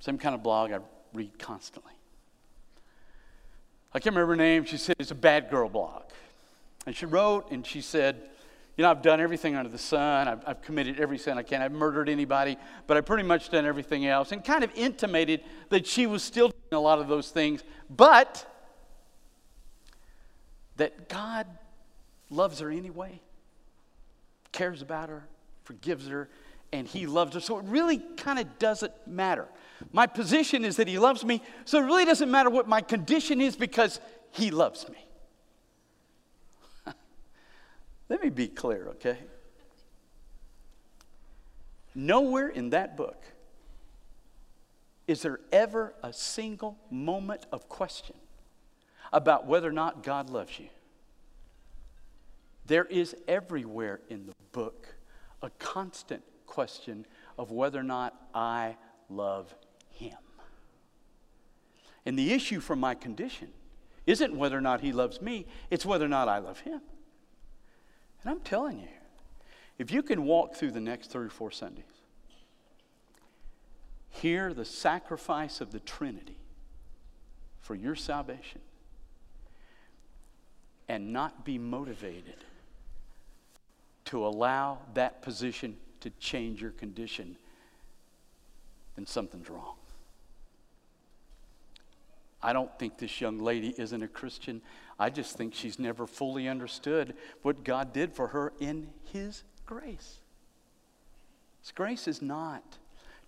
same 0.00 0.18
kind 0.18 0.34
of 0.34 0.42
blog 0.42 0.72
I 0.72 0.78
read 1.12 1.38
constantly. 1.38 1.92
I 3.94 3.98
can't 3.98 4.14
remember 4.14 4.32
her 4.32 4.36
name. 4.36 4.64
She 4.64 4.76
said 4.76 4.96
it's 4.98 5.10
a 5.10 5.14
bad 5.14 5.50
girl 5.50 5.68
blog. 5.68 6.02
And 6.86 6.96
she 6.96 7.06
wrote 7.06 7.50
and 7.50 7.66
she 7.66 7.80
said, 7.80 8.22
You 8.76 8.82
know, 8.82 8.90
I've 8.90 9.02
done 9.02 9.20
everything 9.20 9.54
under 9.54 9.68
the 9.68 9.78
sun. 9.78 10.28
I've, 10.28 10.42
I've 10.46 10.62
committed 10.62 10.98
every 10.98 11.18
sin 11.18 11.36
I 11.36 11.42
can. 11.42 11.60
I've 11.60 11.72
murdered 11.72 12.08
anybody, 12.08 12.56
but 12.86 12.96
I've 12.96 13.04
pretty 13.04 13.22
much 13.22 13.50
done 13.50 13.66
everything 13.66 14.06
else. 14.06 14.32
And 14.32 14.42
kind 14.42 14.64
of 14.64 14.70
intimated 14.74 15.42
that 15.68 15.86
she 15.86 16.06
was 16.06 16.22
still 16.22 16.48
doing 16.48 16.80
a 16.80 16.80
lot 16.80 16.98
of 16.98 17.08
those 17.08 17.30
things, 17.30 17.62
but 17.90 18.46
that 20.76 21.08
God 21.08 21.46
loves 22.30 22.60
her 22.60 22.70
anyway, 22.70 23.20
cares 24.52 24.80
about 24.80 25.10
her, 25.10 25.24
forgives 25.64 26.08
her, 26.08 26.30
and 26.72 26.88
He 26.88 27.06
loves 27.06 27.34
her. 27.34 27.40
So 27.40 27.58
it 27.58 27.66
really 27.66 27.98
kind 28.16 28.38
of 28.38 28.58
doesn't 28.58 28.92
matter. 29.06 29.48
My 29.92 30.06
position 30.06 30.64
is 30.64 30.76
that 30.76 30.88
He 30.88 30.98
loves 30.98 31.24
me, 31.24 31.42
so 31.66 31.78
it 31.78 31.84
really 31.84 32.06
doesn't 32.06 32.30
matter 32.30 32.48
what 32.48 32.66
my 32.66 32.80
condition 32.80 33.42
is 33.42 33.54
because 33.54 34.00
He 34.30 34.50
loves 34.50 34.88
me. 34.88 35.06
Let 38.12 38.22
me 38.22 38.28
be 38.28 38.46
clear, 38.46 38.88
okay? 38.88 39.16
Nowhere 41.94 42.48
in 42.48 42.68
that 42.68 42.94
book 42.94 43.24
is 45.06 45.22
there 45.22 45.40
ever 45.50 45.94
a 46.02 46.12
single 46.12 46.76
moment 46.90 47.46
of 47.52 47.70
question 47.70 48.16
about 49.14 49.46
whether 49.46 49.66
or 49.66 49.72
not 49.72 50.02
God 50.02 50.28
loves 50.28 50.58
you. 50.58 50.68
There 52.66 52.84
is 52.84 53.16
everywhere 53.26 54.00
in 54.10 54.26
the 54.26 54.34
book 54.52 54.94
a 55.40 55.48
constant 55.48 56.22
question 56.44 57.06
of 57.38 57.50
whether 57.50 57.80
or 57.80 57.82
not 57.82 58.14
I 58.34 58.76
love 59.08 59.54
Him. 59.88 60.18
And 62.04 62.18
the 62.18 62.34
issue 62.34 62.60
for 62.60 62.76
my 62.76 62.94
condition 62.94 63.48
isn't 64.06 64.36
whether 64.36 64.58
or 64.58 64.60
not 64.60 64.82
He 64.82 64.92
loves 64.92 65.22
me, 65.22 65.46
it's 65.70 65.86
whether 65.86 66.04
or 66.04 66.08
not 66.08 66.28
I 66.28 66.40
love 66.40 66.60
Him. 66.60 66.82
And 68.22 68.30
I'm 68.30 68.40
telling 68.40 68.78
you, 68.78 68.88
if 69.78 69.90
you 69.90 70.02
can 70.02 70.24
walk 70.24 70.54
through 70.54 70.72
the 70.72 70.80
next 70.80 71.08
three 71.10 71.26
or 71.26 71.30
four 71.30 71.50
Sundays, 71.50 71.84
hear 74.10 74.54
the 74.54 74.64
sacrifice 74.64 75.60
of 75.60 75.72
the 75.72 75.80
Trinity 75.80 76.36
for 77.60 77.74
your 77.74 77.94
salvation, 77.94 78.60
and 80.88 81.12
not 81.12 81.44
be 81.44 81.58
motivated 81.58 82.44
to 84.04 84.26
allow 84.26 84.78
that 84.94 85.22
position 85.22 85.76
to 86.00 86.10
change 86.20 86.60
your 86.60 86.72
condition, 86.72 87.36
then 88.96 89.06
something's 89.06 89.48
wrong. 89.48 89.76
I 92.42 92.52
don't 92.52 92.76
think 92.78 92.98
this 92.98 93.20
young 93.20 93.38
lady 93.38 93.74
isn't 93.78 94.02
a 94.02 94.08
Christian. 94.08 94.60
I 95.02 95.10
just 95.10 95.36
think 95.36 95.52
she's 95.52 95.80
never 95.80 96.06
fully 96.06 96.46
understood 96.46 97.14
what 97.42 97.64
God 97.64 97.92
did 97.92 98.12
for 98.12 98.28
her 98.28 98.52
in 98.60 98.88
His 99.12 99.42
grace. 99.66 100.20
His 101.60 101.72
grace 101.72 102.06
is 102.06 102.22
not 102.22 102.62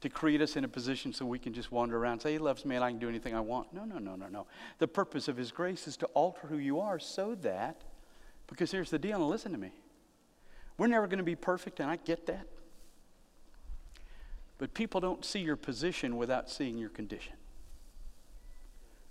to 0.00 0.08
create 0.08 0.40
us 0.40 0.54
in 0.54 0.62
a 0.62 0.68
position 0.68 1.12
so 1.12 1.26
we 1.26 1.40
can 1.40 1.52
just 1.52 1.72
wander 1.72 1.98
around 1.98 2.12
and 2.12 2.22
say, 2.22 2.32
He 2.32 2.38
loves 2.38 2.64
me 2.64 2.76
and 2.76 2.84
I 2.84 2.90
can 2.90 3.00
do 3.00 3.08
anything 3.08 3.34
I 3.34 3.40
want. 3.40 3.74
No, 3.74 3.84
no, 3.84 3.98
no, 3.98 4.14
no, 4.14 4.28
no. 4.28 4.46
The 4.78 4.86
purpose 4.86 5.26
of 5.26 5.36
His 5.36 5.50
grace 5.50 5.88
is 5.88 5.96
to 5.96 6.06
alter 6.14 6.46
who 6.46 6.58
you 6.58 6.78
are 6.78 7.00
so 7.00 7.34
that, 7.42 7.82
because 8.46 8.70
here's 8.70 8.90
the 8.90 8.98
deal, 9.00 9.16
and 9.16 9.28
listen 9.28 9.50
to 9.50 9.58
me. 9.58 9.72
We're 10.78 10.86
never 10.86 11.08
going 11.08 11.18
to 11.18 11.24
be 11.24 11.34
perfect, 11.34 11.80
and 11.80 11.90
I 11.90 11.96
get 11.96 12.26
that. 12.26 12.46
But 14.58 14.74
people 14.74 15.00
don't 15.00 15.24
see 15.24 15.40
your 15.40 15.56
position 15.56 16.16
without 16.16 16.48
seeing 16.48 16.78
your 16.78 16.90
condition. 16.90 17.32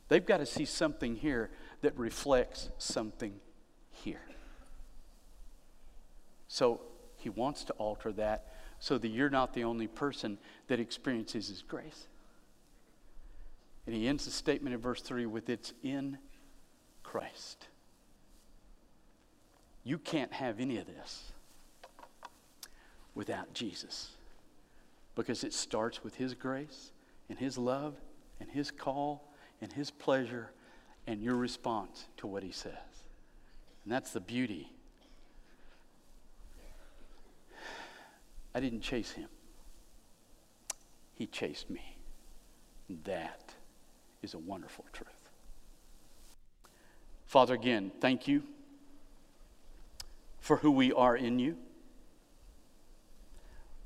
They've 0.08 0.26
got 0.26 0.38
to 0.38 0.45
see 0.45 0.65
something 0.65 1.15
here 1.15 1.49
that 1.84 1.98
reflects 1.98 2.69
something 2.78 3.34
here. 3.91 4.22
So 6.48 6.80
he 7.17 7.30
wants 7.30 7.65
to 7.65 7.74
alter 7.74 8.13
that 8.13 8.54
so 8.80 8.98
that 8.98 9.10
you're 9.10 9.30
not 9.30 9.54
the 9.54 9.65
only 9.65 9.88
person 9.88 10.38
that 10.67 10.80
experiences 10.80 11.50
his 11.50 11.62
grace. 11.62 12.08
And 13.86 13.93
he 13.93 14.08
ends 14.08 14.24
the 14.24 14.32
statement 14.32 14.74
in 14.74 14.80
verse 14.80 15.02
3 15.02 15.26
with 15.26 15.50
it's 15.50 15.74
in 15.84 16.17
Christ. 17.04 17.67
You 19.84 19.98
can't 19.98 20.32
have 20.32 20.62
any 20.62 20.78
of 20.78 20.88
this 20.88 21.34
without 23.13 23.54
Jesus 23.54 24.12
because 25.15 25.43
it 25.43 25.54
starts 25.54 26.02
with 26.02 26.15
his 26.15 26.34
grace 26.34 26.91
and 27.28 27.38
his 27.38 27.58
love 27.58 27.96
and 28.39 28.50
his 28.50 28.72
call 28.72 29.34
and 29.62 29.74
his 29.74 29.91
pleasure 29.91 30.52
and 31.08 31.22
your 31.22 31.36
response 31.36 32.06
to 32.18 32.28
what 32.28 32.44
he 32.44 32.52
says. 32.52 32.74
And 33.84 33.92
that's 33.92 34.12
the 34.12 34.20
beauty. 34.20 34.70
I 38.56 38.60
didn't 38.60 38.82
chase 38.82 39.12
him, 39.12 39.30
he 41.16 41.26
chased 41.26 41.70
me. 41.70 41.98
That 43.06 43.54
is 44.22 44.34
a 44.34 44.38
wonderful 44.38 44.86
truth. 44.94 45.10
Father, 47.26 47.56
again, 47.56 47.92
thank 48.00 48.28
you 48.28 48.44
for 50.39 50.58
who 50.58 50.70
we 50.70 50.92
are 50.94 51.16
in 51.16 51.39
you. 51.39 51.58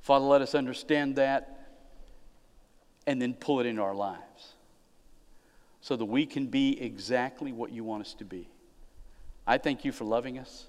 Father, 0.02 0.26
let 0.26 0.42
us 0.42 0.54
understand 0.56 1.16
that 1.16 1.70
and 3.06 3.22
then 3.22 3.34
pull 3.34 3.60
it 3.60 3.66
into 3.66 3.82
our 3.82 3.96
lives 3.96 4.54
so 5.88 5.96
that 5.96 6.04
we 6.04 6.26
can 6.26 6.48
be 6.48 6.82
exactly 6.82 7.54
what 7.54 7.72
you 7.72 7.82
want 7.82 8.02
us 8.02 8.14
to 8.14 8.26
be. 8.26 8.50
I 9.48 9.58
thank 9.58 9.86
you 9.86 9.94
for 9.94 10.04
loving 10.04 10.38
us. 10.38 10.66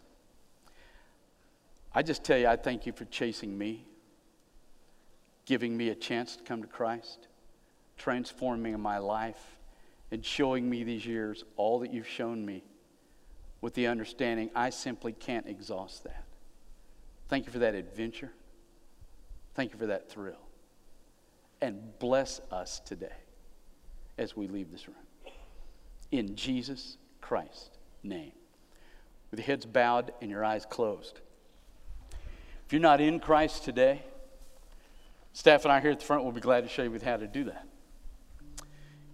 I 1.92 2.04
just 2.04 2.22
tell 2.22 2.38
you, 2.38 2.46
I 2.46 2.54
thank 2.54 2.86
you 2.86 2.92
for 2.92 3.04
chasing 3.06 3.58
me, 3.58 3.84
giving 5.44 5.76
me 5.76 5.88
a 5.88 5.96
chance 5.96 6.36
to 6.36 6.44
come 6.44 6.62
to 6.62 6.68
Christ, 6.68 7.26
transforming 7.96 8.78
my 8.78 8.98
life, 8.98 9.58
and 10.12 10.24
showing 10.24 10.70
me 10.70 10.84
these 10.84 11.04
years 11.04 11.42
all 11.56 11.80
that 11.80 11.92
you've 11.92 12.06
shown 12.06 12.46
me 12.46 12.62
with 13.60 13.74
the 13.74 13.88
understanding 13.88 14.50
I 14.54 14.70
simply 14.70 15.14
can't 15.14 15.48
exhaust 15.48 16.04
that. 16.04 16.26
Thank 17.26 17.46
you 17.46 17.50
for 17.50 17.58
that 17.58 17.74
adventure. 17.74 18.30
Thank 19.56 19.72
you 19.72 19.80
for 19.80 19.86
that 19.86 20.08
thrill. 20.08 20.46
And 21.60 21.98
bless 21.98 22.40
us 22.52 22.78
today 22.78 23.16
as 24.16 24.36
we 24.36 24.46
leave 24.46 24.70
this 24.70 24.86
room 24.86 25.07
in 26.10 26.34
Jesus 26.36 26.96
Christ's 27.20 27.70
name. 28.02 28.32
With 29.30 29.40
your 29.40 29.46
heads 29.46 29.66
bowed 29.66 30.12
and 30.20 30.30
your 30.30 30.44
eyes 30.44 30.64
closed. 30.64 31.20
If 32.66 32.72
you're 32.72 32.80
not 32.80 33.00
in 33.00 33.20
Christ 33.20 33.64
today, 33.64 34.02
staff 35.32 35.64
and 35.64 35.72
I 35.72 35.80
here 35.80 35.90
at 35.90 36.00
the 36.00 36.04
front 36.04 36.24
will 36.24 36.32
be 36.32 36.40
glad 36.40 36.64
to 36.64 36.68
show 36.68 36.82
you 36.82 36.98
how 37.04 37.16
to 37.16 37.26
do 37.26 37.44
that. 37.44 37.66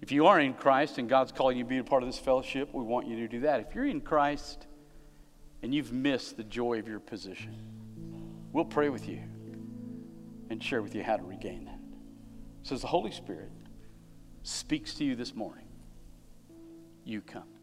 If 0.00 0.12
you 0.12 0.26
are 0.26 0.38
in 0.38 0.54
Christ 0.54 0.98
and 0.98 1.08
God's 1.08 1.32
calling 1.32 1.56
you 1.56 1.64
to 1.64 1.68
be 1.68 1.78
a 1.78 1.84
part 1.84 2.02
of 2.02 2.08
this 2.08 2.18
fellowship, 2.18 2.74
we 2.74 2.82
want 2.82 3.06
you 3.06 3.16
to 3.16 3.28
do 3.28 3.40
that. 3.40 3.60
If 3.60 3.74
you're 3.74 3.86
in 3.86 4.00
Christ 4.00 4.66
and 5.62 5.74
you've 5.74 5.92
missed 5.92 6.36
the 6.36 6.44
joy 6.44 6.78
of 6.78 6.86
your 6.86 7.00
position, 7.00 7.56
we'll 8.52 8.66
pray 8.66 8.90
with 8.90 9.08
you 9.08 9.22
and 10.50 10.62
share 10.62 10.82
with 10.82 10.94
you 10.94 11.02
how 11.02 11.16
to 11.16 11.22
regain 11.22 11.64
that. 11.64 11.78
So, 12.64 12.74
as 12.74 12.82
the 12.82 12.86
Holy 12.86 13.10
Spirit 13.10 13.50
speaks 14.42 14.94
to 14.94 15.04
you 15.04 15.16
this 15.16 15.34
morning, 15.34 15.63
you 17.04 17.20
come. 17.20 17.53